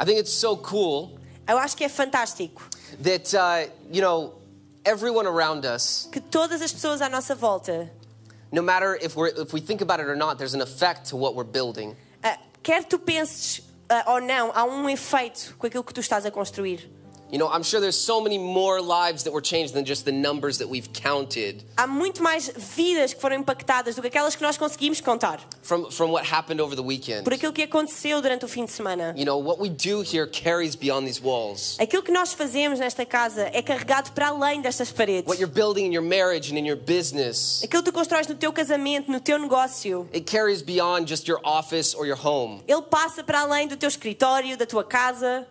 I 0.00 0.04
think 0.04 0.18
it's 0.20 0.32
so 0.32 0.56
cool 0.58 1.18
Eu 1.48 1.58
acho 1.58 1.76
que 1.76 1.84
é 1.84 1.88
fantástico 1.88 2.68
that, 3.02 3.34
uh, 3.36 3.70
you 3.90 4.02
know, 4.02 4.34
everyone 4.84 5.26
around 5.28 5.64
us, 5.66 6.08
que 6.12 6.20
todas 6.20 6.60
as 6.60 6.72
pessoas 6.72 7.00
à 7.00 7.08
nossa 7.08 7.34
volta, 7.34 7.90
no 8.52 8.62
matter 8.62 8.96
if, 9.00 9.16
we're, 9.16 9.28
if 9.28 9.52
we 9.52 9.60
think 9.60 9.80
about 9.80 10.00
it 10.00 10.06
or 10.08 10.16
not, 10.16 10.38
there's 10.38 10.54
an 10.54 10.62
effect 10.62 11.06
to 11.06 11.16
what 11.16 11.34
we're 11.34 11.44
building. 11.44 11.96
ah, 12.22 12.38
quer 12.62 12.84
tu 12.84 12.98
penses 12.98 13.62
ah, 13.88 14.14
ou 14.14 14.20
não, 14.20 14.50
há 14.54 14.64
um 14.64 14.88
efeito 14.88 15.54
com 15.58 15.66
aquilo 15.66 15.84
que 15.84 15.94
tu 15.94 16.00
estás 16.00 16.24
a 16.26 16.30
construir. 16.30 16.90
You 17.30 17.38
know, 17.38 17.48
I'm 17.48 17.64
sure 17.64 17.80
there's 17.80 17.96
so 17.98 18.20
many 18.20 18.38
more 18.38 18.80
lives 18.80 19.24
that 19.24 19.32
were 19.32 19.42
changed 19.42 19.74
than 19.74 19.84
just 19.84 20.04
the 20.04 20.12
numbers 20.12 20.58
that 20.58 20.68
we've 20.68 20.88
counted 20.92 21.64
Há 21.76 21.86
muito 21.86 22.22
mais 22.22 22.48
vidas 22.56 23.12
que 23.12 23.20
foram 23.20 23.36
impactadas 23.36 23.96
do 23.96 24.00
que 24.02 24.08
aquelas 24.08 24.36
que 24.36 24.42
nós 24.42 24.56
conseguimos 24.56 25.00
contar 25.00 25.40
from, 25.62 25.90
from 25.90 26.10
what 26.12 26.24
happened 26.24 26.60
over 26.62 26.76
the 26.76 26.82
weekend. 26.82 27.24
por 27.24 27.32
aquilo 27.34 27.52
que 27.52 27.62
aconteceu 27.64 28.22
durante 28.22 28.44
o 28.44 28.48
fim 28.48 28.64
de 28.64 28.70
semana. 28.70 29.12
You 29.16 29.24
know, 29.24 29.38
what 29.42 29.60
we 29.60 29.68
do 29.68 30.02
here 30.02 30.26
carries 30.28 30.76
beyond 30.76 31.04
these 31.06 31.20
walls. 31.20 31.76
Aquilo 31.80 32.02
que 32.02 32.12
nós 32.12 32.32
fazemos 32.32 32.78
nesta 32.78 33.04
casa 33.04 33.50
é 33.52 33.60
carregado 33.60 34.12
para 34.12 34.28
além 34.28 34.60
destas 34.60 34.92
paredes. 34.92 35.26
What 35.26 35.40
you're 35.40 35.52
building 35.52 35.86
in 35.86 35.92
your 35.92 36.04
marriage 36.04 36.52
and 36.52 36.58
in 36.58 36.64
your 36.64 36.78
business, 36.78 37.60
Aquilo 37.64 37.82
que 37.82 37.90
tu 37.90 37.92
constróis 37.92 38.28
no 38.28 38.36
teu 38.36 38.52
casamento, 38.52 39.10
no 39.10 39.18
teu 39.20 39.36
negócio, 39.38 40.08
it 40.14 40.30
carries 40.30 40.62
beyond 40.62 41.08
just 41.08 41.26
your 41.26 41.40
office 41.44 41.92
or 41.94 42.06
your 42.06 42.18
home. 42.24 42.62
ele 42.68 42.82
passa 42.82 43.24
para 43.24 43.40
além 43.40 43.66
do 43.66 43.76
teu 43.76 43.88
escritório, 43.88 44.56
da 44.56 44.64
tua 44.64 44.84
casa. 44.84 45.44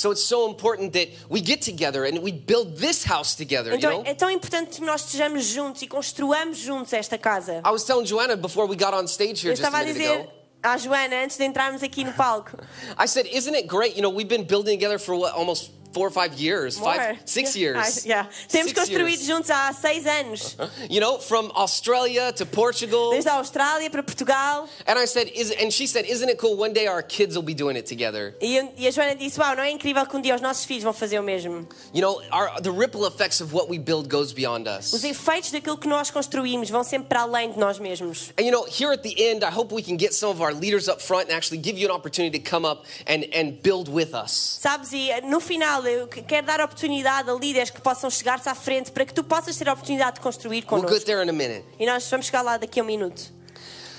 So 0.00 0.10
it's 0.12 0.22
so 0.24 0.48
important 0.48 0.94
that 0.94 1.08
we 1.28 1.42
get 1.42 1.60
together 1.60 2.06
and 2.06 2.22
we 2.22 2.32
build 2.32 2.78
this 2.78 3.04
house 3.04 3.34
together, 3.34 3.72
you 3.72 3.76
Então 3.76 3.98
know? 3.98 4.02
é 4.06 4.14
tão 4.14 4.30
importante 4.30 4.78
que 4.78 4.80
nós 4.86 5.04
estejamos 5.04 5.44
juntos 5.44 5.82
e 5.82 5.86
construamos 5.86 6.56
juntos 6.56 6.94
esta 6.94 7.18
casa. 7.18 7.60
I 7.66 7.70
was 7.70 7.84
telling 7.84 8.06
Joanna 8.06 8.34
before 8.34 8.66
we 8.66 8.76
got 8.76 8.94
on 8.94 9.04
stage 9.06 9.42
here 9.42 9.52
Eu 9.52 9.56
just 9.56 9.68
a 9.68 9.70
minute 9.70 9.92
dizer 9.92 10.20
ago. 10.20 10.30
à 10.62 10.78
Joana, 10.78 11.22
antes 11.22 11.36
de 11.36 11.44
entrarmos 11.44 11.82
aqui 11.82 12.02
no 12.02 12.14
palco, 12.14 12.56
I 12.98 13.06
said, 13.06 13.26
isn't 13.30 13.54
it 13.54 13.66
great? 13.68 13.94
You 13.94 14.00
know, 14.00 14.08
we've 14.10 14.26
been 14.26 14.44
building 14.46 14.78
together 14.78 14.98
for 14.98 15.14
what, 15.14 15.34
almost 15.34 15.70
four 15.92 16.06
or 16.06 16.10
five 16.10 16.34
years, 16.34 16.78
More. 16.78 16.94
five, 16.94 17.18
six 17.24 17.54
Yeah. 17.56 17.60
years. 17.60 17.98
Ah, 17.98 18.02
yeah. 18.08 18.28
Temos 18.48 18.68
Six 18.70 18.72
construído 18.78 19.08
years. 19.18 19.26
juntos 19.26 19.50
há 19.50 19.72
seis 19.72 20.06
anos. 20.06 20.56
You 20.88 21.00
know, 21.00 21.18
from 21.18 21.50
Australia 21.54 22.32
to 22.32 22.46
Portugal. 22.46 23.10
Desde 23.10 23.28
a 23.28 23.34
Austrália 23.34 23.90
para 23.90 24.02
Portugal. 24.02 24.68
And 24.86 24.98
I 24.98 25.06
said, 25.06 25.28
is, 25.34 25.50
and 25.50 25.72
she 25.72 25.86
said, 25.86 26.04
isn't 26.06 26.28
it 26.28 26.38
cool? 26.38 26.56
One 26.56 26.72
day 26.72 26.86
our 26.86 27.02
kids 27.02 27.34
will 27.36 27.42
be 27.44 27.54
doing 27.54 27.76
it 27.76 27.86
together. 27.86 28.34
E, 28.40 28.60
e 28.78 28.86
a 28.86 28.90
Joana 28.90 29.14
disse: 29.16 29.38
Uau, 29.40 29.54
não 29.56 29.62
é 29.62 29.70
incrível 29.70 30.04
que 30.06 30.16
um 30.16 30.20
dia 30.20 30.34
os 30.34 30.40
nossos 30.40 30.64
filhos 30.64 30.84
vão 30.84 30.92
fazer 30.92 31.18
o 31.18 31.22
mesmo? 31.22 31.66
You 31.92 32.00
know, 32.02 32.20
our, 32.32 32.60
the 32.60 32.70
ripple 32.70 33.06
effects 33.06 33.40
of 33.40 33.52
what 33.54 33.68
we 33.68 33.78
build 33.78 34.08
goes 34.08 34.32
beyond 34.32 34.68
us. 34.68 34.92
Os 34.92 35.04
efeitos 35.04 35.50
daquilo 35.50 35.76
que 35.78 35.88
nós 35.88 36.10
construímos 36.10 36.70
vão 36.70 36.84
sempre 36.84 37.08
para 37.08 37.22
além 37.22 37.52
de 37.52 37.58
nós 37.58 37.78
mesmos. 37.78 38.32
And 38.38 38.44
you 38.44 38.52
know, 38.52 38.64
here 38.66 38.92
at 38.92 39.02
the 39.02 39.14
end, 39.30 39.44
I 39.44 39.50
hope 39.50 39.74
we 39.74 39.82
can 39.82 39.96
get 39.96 40.12
some 40.14 40.30
of 40.30 40.40
our 40.40 40.52
leaders 40.54 40.88
up 40.88 41.00
front 41.00 41.28
and 41.28 41.36
actually 41.36 41.58
give 41.60 41.78
you 41.78 41.88
an 41.88 41.94
opportunity 41.94 42.38
to 42.38 42.44
come 42.50 42.64
up 42.64 42.84
and, 43.06 43.24
and 43.34 43.60
build 43.62 43.88
with 43.88 44.14
us. 44.14 44.58
Sabes, 44.60 44.92
e 44.92 45.10
no 45.22 45.40
final 45.40 45.79
eu 45.88 46.06
que- 46.08 46.22
quero 46.22 46.46
dar 46.46 46.60
oportunidade 46.60 47.28
a 47.30 47.34
líderes 47.34 47.70
que 47.70 47.80
possam 47.80 48.08
chegar-se 48.10 48.48
à 48.48 48.54
frente 48.54 48.90
para 48.92 49.04
que 49.04 49.12
tu 49.14 49.22
possas 49.24 49.56
ter 49.56 49.68
a 49.68 49.72
oportunidade 49.72 50.14
de 50.16 50.20
construir 50.20 50.58
We'll 50.58 50.66
connosco. 50.82 50.94
get 50.96 51.04
there 51.06 51.24
in 51.24 51.28
a 51.28 51.32
minute. 51.32 51.64
E 51.78 51.86
nós 51.86 52.08
vamos 52.10 52.26
chegar 52.26 52.42
lá 52.42 52.56
daqui 52.56 52.80
a 52.80 52.82
um 52.82 52.86
minuto. 52.86 53.32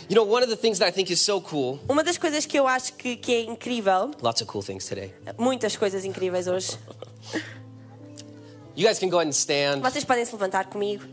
You 0.10 0.15
know, 0.15 0.26
one 0.30 0.44
of 0.44 0.50
the 0.50 0.58
things 0.58 0.80
that 0.80 0.89
I 0.89 0.91
think 0.94 1.12
is 1.12 1.22
so 1.22 1.39
cool, 1.39 1.80
Uma 1.88 2.04
das 2.04 2.17
coisas 2.17 2.46
que 2.46 2.58
eu 2.60 2.67
acho 2.67 2.94
que, 2.94 3.15
que 3.15 3.34
é 3.34 3.41
incrível, 3.44 4.12
lots 4.22 4.41
of 4.41 4.46
cool 4.52 4.62
things 4.63 4.86
today. 4.86 5.13
muitas 5.38 5.78
coisas 5.78 6.04
incríveis 6.04 6.48
hoje, 6.48 6.78
You 8.76 8.88
guys 8.88 9.00
can 9.00 9.10
go 9.10 9.17
ahead 9.17 9.28
and 9.28 9.32
stand. 9.34 9.82
vocês 9.82 10.04
podem 10.04 10.26
se 10.26 10.32
levantar 10.34 10.65
comigo. 10.67 11.04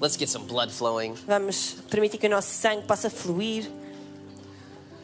Let's 0.00 0.16
get 0.18 0.28
some 0.28 0.44
blood 0.46 0.70
flowing. 0.70 1.14
Vamos 1.26 1.76
permitir 1.90 2.18
que 2.18 2.26
o 2.26 2.30
nosso 2.30 2.48
sangue 2.50 2.82
possa 2.86 3.08
fluir. 3.08 3.70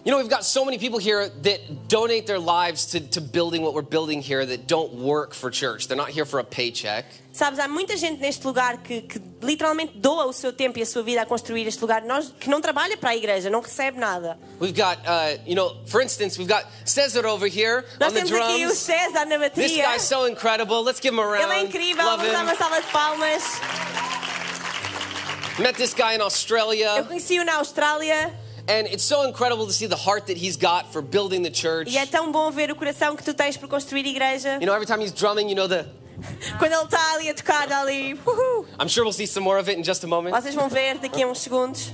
You 0.04 0.10
know, 0.10 0.18
we've 0.18 0.28
got 0.28 0.44
so 0.44 0.64
many 0.64 0.78
people 0.78 0.98
here 0.98 1.28
that 1.28 1.86
donate 1.86 2.26
their 2.26 2.40
lives 2.40 2.86
to, 2.86 2.98
to 3.10 3.20
building 3.20 3.62
what 3.62 3.72
we're 3.72 3.82
building 3.82 4.20
here 4.20 4.44
that 4.44 4.66
don't 4.66 4.94
work 4.94 5.32
for 5.32 5.48
church. 5.48 5.86
They're 5.86 5.96
not 5.96 6.08
here 6.08 6.24
for 6.24 6.40
a 6.40 6.44
paycheck. 6.44 7.04
Sabes, 7.32 7.60
há 7.60 7.68
muita 7.68 7.96
gente 7.96 8.20
neste 8.20 8.44
lugar 8.44 8.78
que, 8.82 9.02
que 9.02 9.22
literalmente 9.40 9.92
doa 9.96 10.26
o 10.26 10.32
seu 10.32 10.52
tempo 10.52 10.80
e 10.80 10.82
a 10.82 10.86
sua 10.86 11.04
vida 11.04 11.22
a 11.22 11.26
construir 11.26 11.68
este 11.68 11.80
lugar, 11.80 12.02
nós, 12.02 12.34
que 12.40 12.50
não 12.50 12.60
trabalha 12.60 12.96
para 12.96 13.10
a 13.10 13.16
igreja, 13.16 13.48
não 13.48 13.60
recebe 13.60 13.96
nada. 13.96 14.36
We've 14.60 14.74
got, 14.76 14.98
uh, 15.06 15.38
you 15.46 15.54
know, 15.54 15.76
for 15.86 16.02
instance, 16.02 16.36
we've 16.36 16.48
got 16.52 16.66
Cesar 16.84 17.24
over 17.24 17.46
here 17.46 17.84
Nós 18.00 18.08
on 18.10 18.14
the 18.14 18.22
temos 18.22 18.32
aqui 18.32 18.54
o 18.54 18.66
drums. 18.66 18.78
César 18.78 19.24
na 19.24 19.48
This 19.50 19.76
guy's 19.76 20.02
so 20.02 20.26
incredible. 20.26 20.82
Let's 20.82 20.98
give 21.00 21.14
him 21.14 21.20
a 21.20 21.24
round. 21.24 21.44
Ele 21.44 21.52
é 21.52 21.62
incrível, 21.62 22.04
Love 22.04 22.26
vamos 22.26 22.32
dar 22.32 22.42
uma 22.42 22.52
him. 22.52 22.58
salva 22.58 22.80
de 22.80 22.88
palmas. 22.88 23.42
Met 25.60 25.76
this 25.76 25.94
guy 25.94 26.16
in 26.16 26.20
Australia. 26.20 26.96
Eu 26.98 27.04
conheci-o 27.04 27.44
na 27.44 27.58
Austrália 27.58 28.41
and 28.68 28.86
it's 28.86 29.04
so 29.04 29.24
incredible 29.24 29.66
to 29.66 29.72
see 29.72 29.86
the 29.86 29.96
heart 29.96 30.26
that 30.26 30.36
he's 30.36 30.56
got 30.56 30.92
for 30.92 31.02
building 31.02 31.42
the 31.42 31.50
church. 31.50 31.90
e 31.90 31.98
é 31.98 32.06
tão 32.06 32.30
bom 32.30 32.50
ver 32.50 32.70
o 32.70 32.76
coração 32.76 33.16
que 33.16 33.24
tu 33.24 33.34
tens 33.34 33.56
por 33.56 33.68
construir 33.68 34.06
igreja. 34.06 34.58
You 34.60 34.66
know, 34.66 34.74
every 34.74 34.86
time 34.86 35.00
he's 35.00 35.12
drumming, 35.12 35.48
you 35.48 35.54
know 35.54 35.68
the. 35.68 35.86
Quando 36.58 36.72
ele 36.72 36.84
está 36.84 37.14
ali 37.14 37.30
a 37.30 37.34
tocar, 37.34 37.70
ali. 37.72 38.18
I'm 38.78 38.88
sure 38.88 39.04
we'll 39.04 39.12
see 39.12 39.26
some 39.26 39.42
more 39.42 39.58
of 39.58 39.68
it 39.68 39.78
in 39.78 39.82
just 39.82 40.04
a 40.04 40.06
moment. 40.06 40.34
Vocês 40.34 40.54
vão 40.54 40.68
ver 40.68 40.98
daqui 40.98 41.22
a 41.22 41.26
uns 41.26 41.38
segundos. 41.38 41.90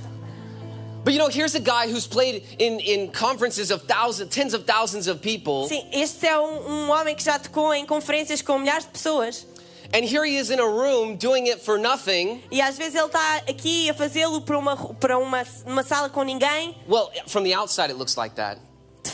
But 1.03 1.13
you 1.13 1.19
know, 1.19 1.29
here's 1.29 1.55
a 1.55 1.59
guy 1.59 1.87
who's 1.87 2.05
played 2.05 2.43
in, 2.59 2.79
in 2.81 3.11
conferences 3.11 3.71
of 3.71 3.83
thousands, 3.83 4.35
tens 4.35 4.53
of 4.53 4.65
thousands 4.65 5.07
of 5.07 5.21
people. 5.21 5.67
Sim, 5.67 5.87
este 5.93 6.27
é 6.27 6.37
um, 6.37 6.69
um 6.69 6.91
homem 6.91 7.15
que 7.15 7.23
já 7.23 7.39
tocou 7.39 7.73
em 7.73 7.85
conferências 7.85 8.41
com 8.41 8.59
milhares 8.59 8.83
de 8.83 8.91
pessoas. 8.91 9.47
And 9.91 10.05
here 10.05 10.23
he 10.23 10.37
is 10.37 10.51
in 10.51 10.59
a 10.59 10.67
room 10.67 11.15
doing 11.15 11.47
it 11.47 11.61
for 11.61 11.79
nothing. 11.79 12.43
E 12.51 12.61
às 12.61 12.77
vezes 12.77 12.95
ele 12.95 13.07
está 13.07 13.37
aqui 13.47 13.89
a 13.89 13.93
fazê-lo 13.93 14.41
para, 14.41 14.57
uma, 14.57 14.75
para 14.95 15.17
uma, 15.17 15.43
uma 15.65 15.83
sala 15.83 16.09
com 16.09 16.21
ninguém. 16.23 16.75
Well, 16.87 17.11
from 17.27 17.43
the 17.43 17.53
outside, 17.55 17.89
it 17.89 17.97
looks 17.97 18.15
like 18.15 18.35
that. 18.35 18.59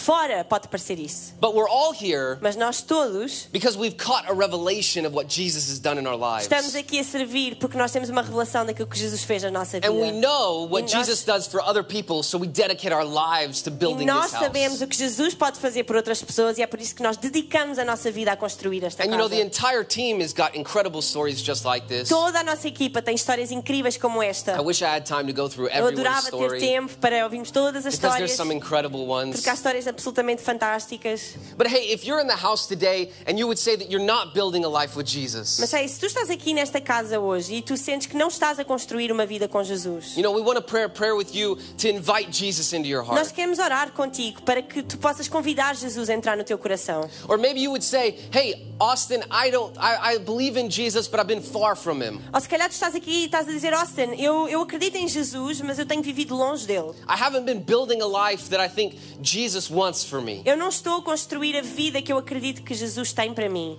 Fora 0.05 0.43
pode 0.43 0.67
parecer 0.67 0.99
isso. 0.99 1.33
But 1.41 1.55
we're 1.55 1.67
all 1.67 1.91
here 1.91 2.37
Mas 2.39 2.55
nós 2.55 2.79
todos 2.81 3.47
because 3.51 3.75
we've 3.75 3.97
caught 3.97 4.29
a 4.29 4.33
revelation 4.35 5.03
of 5.07 5.15
what 5.15 5.27
Jesus 5.27 5.67
has 5.67 5.79
done 5.79 5.99
in 5.99 6.05
our 6.05 6.15
lives. 6.15 6.43
estamos 6.43 6.75
aqui 6.75 6.99
a 6.99 7.03
servir 7.03 7.55
porque 7.55 7.75
nós 7.75 7.91
temos 7.91 8.07
uma 8.07 8.21
revelação 8.21 8.63
daquilo 8.67 8.87
que 8.87 8.99
Jesus 8.99 9.23
fez 9.23 9.41
na 9.41 9.49
nossa 9.49 9.79
vida. 9.79 9.87
And 9.89 9.95
we 9.99 10.11
know 10.11 10.67
what 10.69 10.81
E 10.91 10.93
nós- 10.95 11.07
Jesus 11.07 11.23
does 11.23 11.47
for 11.47 11.59
other 11.59 11.83
people, 11.83 12.21
so 12.21 12.37
we 12.37 12.45
dedicate 12.45 12.93
our 12.93 13.03
lives 13.03 13.63
to 13.63 13.71
E 13.71 13.73
building 13.73 14.05
nós 14.05 14.29
this 14.29 14.39
sabemos 14.39 14.73
house. 14.79 14.81
o 14.83 14.87
que 14.87 14.95
Jesus 14.95 15.33
pode 15.33 15.57
fazer 15.59 15.83
por 15.85 15.95
outras 15.95 16.21
pessoas 16.21 16.59
e 16.59 16.61
é 16.61 16.67
por 16.67 16.79
isso 16.79 16.93
que 16.93 17.01
nós 17.01 17.17
dedicamos 17.17 17.79
a 17.79 17.83
nossa 17.83 18.11
vida 18.11 18.31
a 18.31 18.37
construir 18.37 18.83
esta 18.83 19.01
And 19.03 19.07
you 19.07 19.17
know, 19.17 19.27
the 19.27 19.37
casa. 19.37 19.47
entire 19.47 19.83
team 19.83 20.21
has 20.21 20.33
got 20.33 20.55
incredible 20.55 21.01
stories 21.01 21.41
just 21.43 21.65
like 21.65 21.87
this. 21.87 22.09
Toda 22.09 22.41
a 22.41 22.43
nossa 22.43 22.67
equipa 22.67 23.01
tem 23.01 23.15
histórias 23.15 23.49
incríveis 23.49 23.97
como 23.97 24.21
esta. 24.21 24.51
I 24.55 24.61
wish 24.61 24.83
I 24.83 24.85
had 24.97 25.05
time 25.07 25.25
to 25.25 25.33
go 25.33 25.49
through 25.49 25.67
Eu 25.69 25.87
everyone's 25.87 25.99
adorava 25.99 26.21
ter 26.29 26.35
story 26.35 26.59
tempo 26.59 26.95
para 26.99 27.23
ouvirmos 27.23 27.49
todas 27.49 27.87
as 27.87 27.95
because 27.95 28.17
there's 28.17 28.31
histórias, 28.31 28.37
some 28.37 28.53
incredible 28.53 29.07
ones. 29.07 29.35
porque 29.35 29.49
há 29.49 29.53
histórias 29.55 29.87
absolutamente 29.95 30.41
fantásticas. 30.41 31.35
But 31.57 31.67
hey, 31.67 31.91
if 31.93 32.05
you're 32.05 32.21
in 32.21 32.27
the 32.27 32.35
house 32.35 32.67
today 32.67 33.11
and 33.25 33.37
you 33.39 33.47
would 33.47 33.59
say 33.59 33.75
that 33.77 33.89
you're 33.89 34.03
not 34.05 34.33
building 34.33 34.63
a 34.65 34.69
life 34.69 34.95
with 34.97 35.05
Jesus, 35.07 35.57
Mas 35.59 35.69
sei, 35.69 35.87
se 35.87 35.99
tu 35.99 36.05
estás 36.05 36.29
aqui 36.29 36.53
nesta 36.53 36.81
casa 36.81 37.19
hoje 37.19 37.55
e 37.55 37.61
tu 37.61 37.77
sentes 37.77 38.07
que 38.07 38.17
não 38.17 38.27
estás 38.27 38.59
a 38.59 38.65
construir 38.65 39.11
uma 39.11 39.25
vida 39.25 39.47
com 39.47 39.63
Jesus, 39.63 40.15
you 40.15 40.21
know, 40.23 40.33
we 40.33 40.41
want 40.41 40.55
to 40.57 40.61
pray 40.61 40.83
a 40.83 40.89
prayer 40.89 41.15
with 41.15 41.33
you 41.33 41.57
to 41.77 41.87
invite 41.89 42.31
Jesus 42.31 42.73
into 42.73 42.87
your 42.87 43.03
nós 43.05 43.27
heart. 43.27 43.33
queremos 43.33 43.59
orar 43.59 43.91
contigo 43.93 44.41
para 44.43 44.61
que 44.61 44.83
tu 44.83 44.97
possas 44.97 45.27
convidar 45.27 45.75
Jesus 45.75 46.09
a 46.09 46.13
entrar 46.13 46.35
no 46.35 46.43
teu 46.43 46.57
coração. 46.57 47.09
Or 47.27 47.37
maybe 47.37 47.61
you 47.61 47.71
would 47.71 47.83
say, 47.83 48.19
hey, 48.31 48.65
Austin, 48.79 49.21
I 49.31 49.49
don't, 49.51 49.77
I, 49.77 50.15
I 50.15 50.17
believe 50.17 50.59
in 50.59 50.69
Jesus, 50.69 51.07
but 51.07 51.19
I've 51.19 51.27
been 51.27 51.41
far 51.41 51.75
from 51.75 52.01
him. 52.01 52.19
Ou 52.33 52.39
se 52.41 52.47
calhar 52.49 52.67
tu 52.67 52.73
estás 52.73 52.93
aqui 52.95 53.23
e 53.23 53.25
estás 53.25 53.47
a 53.47 53.51
dizer, 53.51 53.73
Austin, 53.73 54.15
eu, 54.17 54.47
eu 54.49 54.61
acredito 54.61 54.95
em 54.97 55.07
Jesus, 55.07 55.61
mas 55.61 55.79
eu 55.79 55.85
tenho 55.85 56.03
vivido 56.03 56.35
longe 56.35 56.65
dele. 56.67 56.91
I 57.07 57.15
haven't 57.15 57.45
been 57.45 57.59
building 57.61 58.01
a 58.01 58.07
life 58.07 58.49
that 58.49 58.59
I 58.61 58.67
think 58.67 58.97
Jesus 59.21 59.69
wants 59.69 59.84
for 59.93 60.21
me. 60.21 60.41
Eu 60.45 60.55
não 60.57 60.69
estou 60.69 60.97
a 60.97 61.01
construir 61.01 61.55
a 61.57 61.61
vida 61.61 62.01
que 62.01 62.11
eu 62.11 62.17
acredito 62.17 62.63
que 62.63 62.73
Jesus 62.73 63.13
tem 63.13 63.33
para 63.33 63.49
mim. 63.49 63.77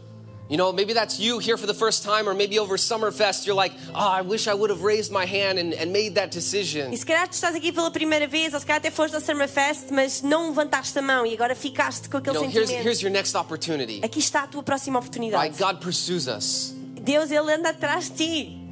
You 0.49 0.57
know, 0.57 0.73
maybe 0.73 0.95
that's 0.95 1.19
you 1.19 1.41
here 1.41 1.59
for 1.59 1.67
the 1.67 1.75
first 1.75 2.05
time, 2.05 2.29
or 2.29 2.33
maybe 2.33 2.57
over 2.61 2.79
Summerfest, 2.79 3.47
you're 3.47 3.57
like, 3.61 3.75
oh, 3.93 3.99
I 3.99 4.23
wish 4.23 4.47
I 4.47 4.55
would 4.55 4.71
have 4.71 4.85
raised 4.85 5.11
my 5.11 5.27
hand 5.27 5.59
and, 5.59 5.75
and 5.75 5.91
made 5.91 6.15
that 6.15 6.31
decision. 6.31 6.93
E 6.93 6.97
se 6.97 7.05
calhar 7.05 7.27
tu 7.27 7.33
estás 7.33 7.57
aqui 7.57 7.73
pela 7.73 7.91
primeira 7.91 8.29
vez, 8.29 8.55
ou 8.55 8.61
se 8.61 8.65
calhar 8.65 8.79
até 8.79 8.93
foste 8.93 9.17
ao 9.17 9.21
Summerfest, 9.21 9.87
mas 9.91 10.23
não 10.23 10.51
levantaste 10.51 10.97
a 10.97 11.03
mão 11.03 11.27
e 11.27 11.35
agora 11.35 11.57
ficaste 11.57 12.09
com 12.09 12.19
You 12.19 12.21
aquele 12.21 12.35
know, 12.37 12.45
here's, 12.45 12.55
sentimento. 12.69 12.85
here's 12.87 13.03
your 13.03 13.11
next 13.11 13.37
opportunity. 13.37 14.01
Aqui 14.05 14.21
está 14.21 14.45
a 14.45 14.47
tua 14.47 14.63
próxima 14.63 15.01
Right? 15.01 15.09
oportunidade. 15.09 15.59
God 15.59 15.81
pursues 15.85 16.29
us. 16.29 16.73
Deus, 17.03 17.33
Ele 17.33 17.53
anda 17.53 17.71
atrás 17.71 18.09
de 18.09 18.17
ti. 18.17 18.66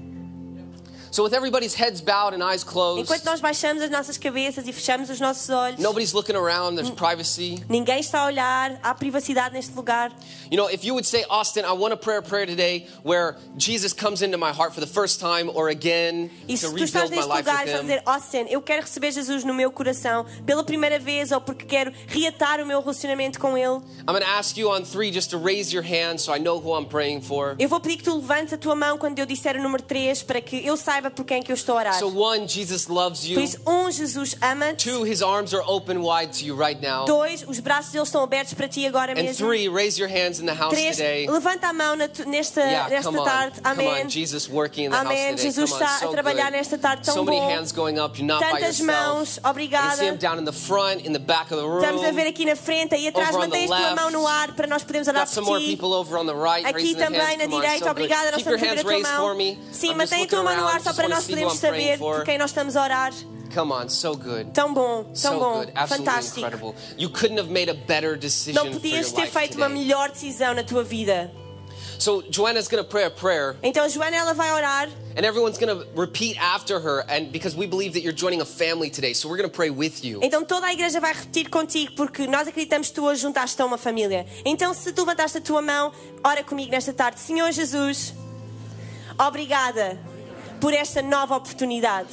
So, 1.14 1.22
with 1.22 1.33
everybody's 1.33 1.74
heads 1.74 2.00
bowed 2.00 2.35
and 2.35 2.42
eyes 2.42 2.64
closed, 2.64 3.03
Enquanto 3.03 3.24
nós 3.24 3.40
baixamos 3.40 3.81
as 3.81 3.88
nossas 3.88 4.18
cabeças 4.18 4.66
e 4.66 4.72
fechamos 4.72 5.09
os 5.11 5.20
nossos 5.20 5.48
olhos, 5.48 5.79
nobody's 5.79 6.12
looking 6.12 6.35
around, 6.35 6.74
there's 6.74 6.90
privacy. 6.90 7.62
ninguém 7.68 8.00
está 8.00 8.22
a 8.22 8.27
olhar, 8.27 8.81
há 8.83 8.92
privacidade 8.96 9.55
neste 9.55 9.72
lugar. 9.77 10.11
You 10.50 10.57
know, 10.57 10.68
if 10.68 10.85
you 10.85 10.92
would 10.92 11.07
say, 11.07 11.24
Austin, 11.31 11.64
I 11.64 11.72
want 11.72 11.92
to 11.92 11.96
pray 11.96 12.16
a 12.16 12.22
prayer 12.22 12.46
today 12.46 12.88
where 13.05 13.37
Jesus 13.57 13.92
comes 13.92 14.22
into 14.22 14.37
my 14.38 14.50
heart 14.50 14.74
for 14.74 14.81
the 14.81 14.88
first 14.88 15.20
time 15.20 15.53
or 15.55 15.68
again 15.68 16.31
E 16.48 16.59
to 16.59 16.66
se 16.66 16.74
tu 16.74 16.83
estás 16.83 17.09
rebuild 17.09 17.29
my 17.29 17.35
life 17.37 17.46
lugar 17.46 17.64
with 17.64 17.74
Him. 17.74 17.81
dizer, 17.83 18.03
Austin, 18.07 18.46
eu 18.50 18.61
quero 18.61 18.83
receber 18.83 19.12
Jesus 19.12 19.44
no 19.44 19.55
meu 19.55 19.70
coração 19.70 20.27
pela 20.44 20.64
primeira 20.64 20.98
vez 20.98 21.31
ou 21.31 21.40
porque 21.40 21.64
quero 21.64 21.92
reatar 22.09 22.61
o 22.61 22.66
meu 22.66 22.81
relacionamento 22.81 23.38
com 23.38 23.57
Ele, 23.57 23.81
I'm 24.00 24.07
going 24.07 24.20
to 24.20 24.29
ask 24.29 24.57
you 24.57 24.68
on 24.68 24.83
three 24.83 25.12
just 25.12 25.31
to 25.31 25.38
raise 25.38 25.72
your 25.72 25.85
hand 25.85 26.18
so 26.18 26.35
I 26.35 26.40
know 26.40 26.59
who 26.59 26.74
I'm 26.77 26.87
praying 26.87 27.20
for. 27.20 27.55
eu 27.57 27.68
vou 27.68 27.79
pedir 27.79 27.98
que 27.98 28.03
tu 28.03 28.16
levantes 28.16 28.53
a 28.53 28.59
tua 28.59 28.74
mão 28.74 28.98
quando 28.98 29.16
eu 29.20 29.27
disser 29.27 29.57
o 29.57 29.62
número 29.62 29.85
3 29.85 30.24
para 30.24 30.40
que 30.40 30.66
eu 30.66 30.77
saiba 30.77 31.04
por 31.11 31.25
quem 31.25 31.38
é 31.38 31.43
que 31.43 31.51
eu 31.53 31.55
estou 31.55 31.77
a 31.77 31.79
orar. 31.81 31.99
So, 31.99 32.09
one, 32.09 32.47
Jesus 32.49 32.87
loves 32.88 33.21
Por 33.21 33.29
you. 33.31 33.40
isso, 33.40 33.59
um, 33.67 33.90
Jesus 33.90 34.37
ama-te. 34.40 34.88
Two, 34.90 35.05
his 35.07 35.23
arms 35.23 35.53
are 35.55 35.62
open 35.67 35.99
wide 36.03 36.33
to 36.38 36.45
you 36.45 36.57
right 36.57 36.81
now. 36.81 37.05
Dois, 37.05 37.45
os 37.47 37.61
braços 37.61 37.93
dele 37.93 38.05
estão 38.05 38.23
abertos 38.23 38.55
para 38.55 38.69
ti 38.69 38.87
agora 38.87 39.12
And 39.12 39.17
mesmo. 39.23 39.47
three, 39.47 39.69
raise 39.69 39.99
your 40.01 40.09
hands 40.11 40.40
in 40.40 40.47
the 40.47 40.55
house 40.55 40.73
Três, 40.75 40.97
today. 40.97 41.27
levanta 41.29 41.69
a 41.69 41.73
mão 41.73 41.97
na 41.97 42.09
nesta, 42.27 42.61
Yeah, 42.61 42.88
nesta 42.88 43.11
come 43.11 43.19
on. 43.21 43.25
tarde. 43.25 43.61
Come 43.61 43.87
Amém. 43.88 44.05
on. 44.05 44.09
Jesus 44.09 44.49
working 44.49 44.87
in 44.87 44.90
the 44.90 44.97
Amém. 44.97 45.17
house 45.17 45.31
today. 45.31 45.43
Jesus 45.43 45.71
come 45.71 45.83
on, 45.83 45.87
está 45.87 45.99
so 46.01 46.09
a 46.09 46.12
trabalhar 46.12 46.45
good. 46.45 46.57
nesta 46.57 46.79
tarde 46.79 47.03
tão 47.05 47.14
so 47.14 47.25
many 47.25 47.38
bom. 47.40 47.49
hands 47.51 47.73
going 47.73 47.99
up. 47.99 48.19
You're 48.19 48.27
not 48.27 48.40
by 48.40 48.61
Tantas 48.61 48.79
yourself. 48.79 48.87
mãos. 48.87 49.38
Obrigada. 49.45 49.97
see 49.97 50.07
them 50.07 50.17
down 50.17 50.38
in 50.38 50.45
the 50.45 50.53
front, 50.53 51.07
in 51.07 51.12
the 51.12 51.19
back 51.19 51.53
of 51.53 51.61
the 51.61 51.67
room. 51.67 51.83
Estamos 51.83 52.05
a 52.05 52.12
ver 52.12 52.27
aqui 52.27 52.45
na 52.45 52.57
frente 52.57 52.95
e 52.97 53.09
atrás. 53.09 53.35
Mantém 53.37 53.64
a 53.64 53.77
tua 53.77 53.95
mão 53.95 54.11
no 54.11 54.27
ar 54.27 54.53
para 54.55 54.67
nós 54.67 54.83
podermos 54.83 55.09
orar 55.09 55.27
por 55.29 55.59
ti. 55.59 55.79
right 56.35 56.67
Aqui 56.67 56.95
também 56.95 57.37
na 57.37 57.47
direita, 57.47 57.85
so 57.85 57.90
obrigada. 57.90 58.31
Nós 58.31 58.38
estamos 58.40 58.62
a 58.62 58.64
ver 58.64 58.79
a 58.79 58.83
tua 58.83 58.99
mão. 59.01 59.37
Sim, 59.73 59.95
mantém 59.95 60.25
a 60.25 60.27
tua 60.27 60.43
mão 60.43 60.57
no 60.57 60.67
ar 60.67 60.81
só 60.81 60.93
para 60.94 61.09
nós 61.09 61.26
podermos 61.26 61.59
saber 61.59 61.98
por 61.98 62.24
quem 62.24 62.38
nós 62.38 62.50
estamos 62.50 62.76
a 62.76 62.83
orar. 62.83 63.12
Come 63.54 63.72
on, 63.72 63.88
so 63.88 64.16
good. 64.16 64.50
Tão 64.52 64.74
bom, 64.74 65.04
tão 65.04 65.14
so 65.14 65.38
bom, 65.38 65.59
good. 65.59 65.72
Absolutely 65.74 66.07
fantástico. 66.07 66.40
incredible. 66.40 66.74
You 66.98 67.09
couldn't 67.09 67.38
have 67.38 67.50
made 67.50 67.70
a 67.70 67.74
better 67.74 68.18
decision 68.18 68.64
Não 68.64 68.72
podias 68.72 69.12
ter 69.12 69.28
feito 69.28 69.57
uma 69.57 69.68
melhor 69.68 70.11
decisão 70.11 70.54
na 70.54 70.64
tua 70.64 70.83
vida. 70.83 71.30
So 71.98 72.24
Joanna's 72.28 72.66
going 72.66 72.83
to 72.83 72.88
pray 72.88 73.04
a 73.04 73.11
prayer 73.11 73.57
Então, 73.62 73.88
Joana, 73.88 74.16
ela 74.16 74.35
vai 74.35 74.52
orar 74.52 74.88
and 75.16 75.24
everyone's 75.24 75.57
going 75.57 75.68
to 75.68 75.87
repeat 75.94 76.37
after 76.38 76.80
her 76.80 77.04
and 77.09 77.30
because 77.30 77.57
we 77.57 77.66
believe 77.66 77.92
that 77.92 78.02
you're 78.02 78.12
joining 78.12 78.40
a 78.40 78.44
family 78.44 78.90
today. 78.90 79.14
So 79.14 79.28
we're 79.28 79.37
going 79.37 79.48
to 79.48 79.54
pray 79.54 79.70
with 79.70 80.04
you. 80.04 80.18
Então 80.20 80.44
toda 80.44 80.66
a 80.66 80.72
igreja 80.72 80.98
vai 80.98 81.12
repetir 81.12 81.48
contigo 81.48 81.94
porque 81.94 82.26
nós 82.26 82.48
acreditamos 82.48 82.88
que 82.88 82.94
tu 82.94 83.04
hoje 83.04 83.22
juntaste 83.22 83.61
a 83.62 83.64
uma 83.64 83.78
família. 83.78 84.26
Então 84.44 84.74
se 84.74 84.92
tu 84.92 85.02
levantaste 85.02 85.38
a 85.38 85.40
tua 85.40 85.62
mão, 85.62 85.92
ora 86.24 86.42
comigo 86.42 86.72
nesta 86.72 86.92
tarde. 86.92 87.20
Senhor 87.20 87.52
Jesus, 87.52 88.12
obrigada 89.16 89.98
por 90.61 90.73
esta 90.73 91.03
nova 91.03 91.37
oportunidade. 91.37 92.11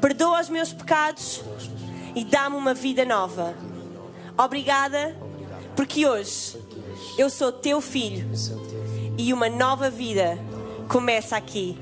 Perdoa 0.00 0.40
os 0.40 0.48
meus 0.48 0.72
pecados 0.72 1.42
e 2.14 2.24
dá-me 2.24 2.56
uma 2.56 2.74
vida 2.74 3.04
nova. 3.04 3.54
Obrigada 4.36 5.16
porque 5.74 6.06
hoje 6.06 6.58
Eu 7.18 7.30
sou 7.30 7.50
teu 7.50 7.80
filho 7.80 8.28
e 9.16 9.32
uma 9.32 9.48
nova 9.48 9.88
vida 9.88 10.38
começa 10.88 11.36
aqui. 11.36 11.78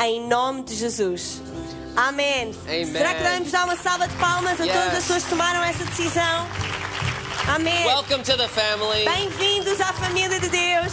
Em 0.00 0.26
nome 0.26 0.64
de 0.64 0.74
Jesus. 0.74 1.40
Amém. 1.96 2.52
Amen. 2.64 2.84
Será 2.86 3.14
que 3.14 3.22
devemos 3.22 3.50
dar 3.52 3.64
uma 3.64 3.76
salva 3.76 4.08
de 4.08 4.14
palmas 4.16 4.60
a 4.60 4.64
Yes. 4.64 4.72
todas 4.72 4.88
as 4.88 5.04
pessoas 5.04 5.22
que 5.24 5.30
tomaram 5.30 5.62
essa 5.62 5.84
decisão? 5.84 6.46
Amém. 7.54 7.84
Welcome 7.86 8.24
to 8.24 8.36
the 8.36 8.48
family. 8.48 9.04
Bem-vindos 9.04 9.80
à 9.80 9.92
família 9.92 10.40
de 10.40 10.48
Deus. 10.48 10.92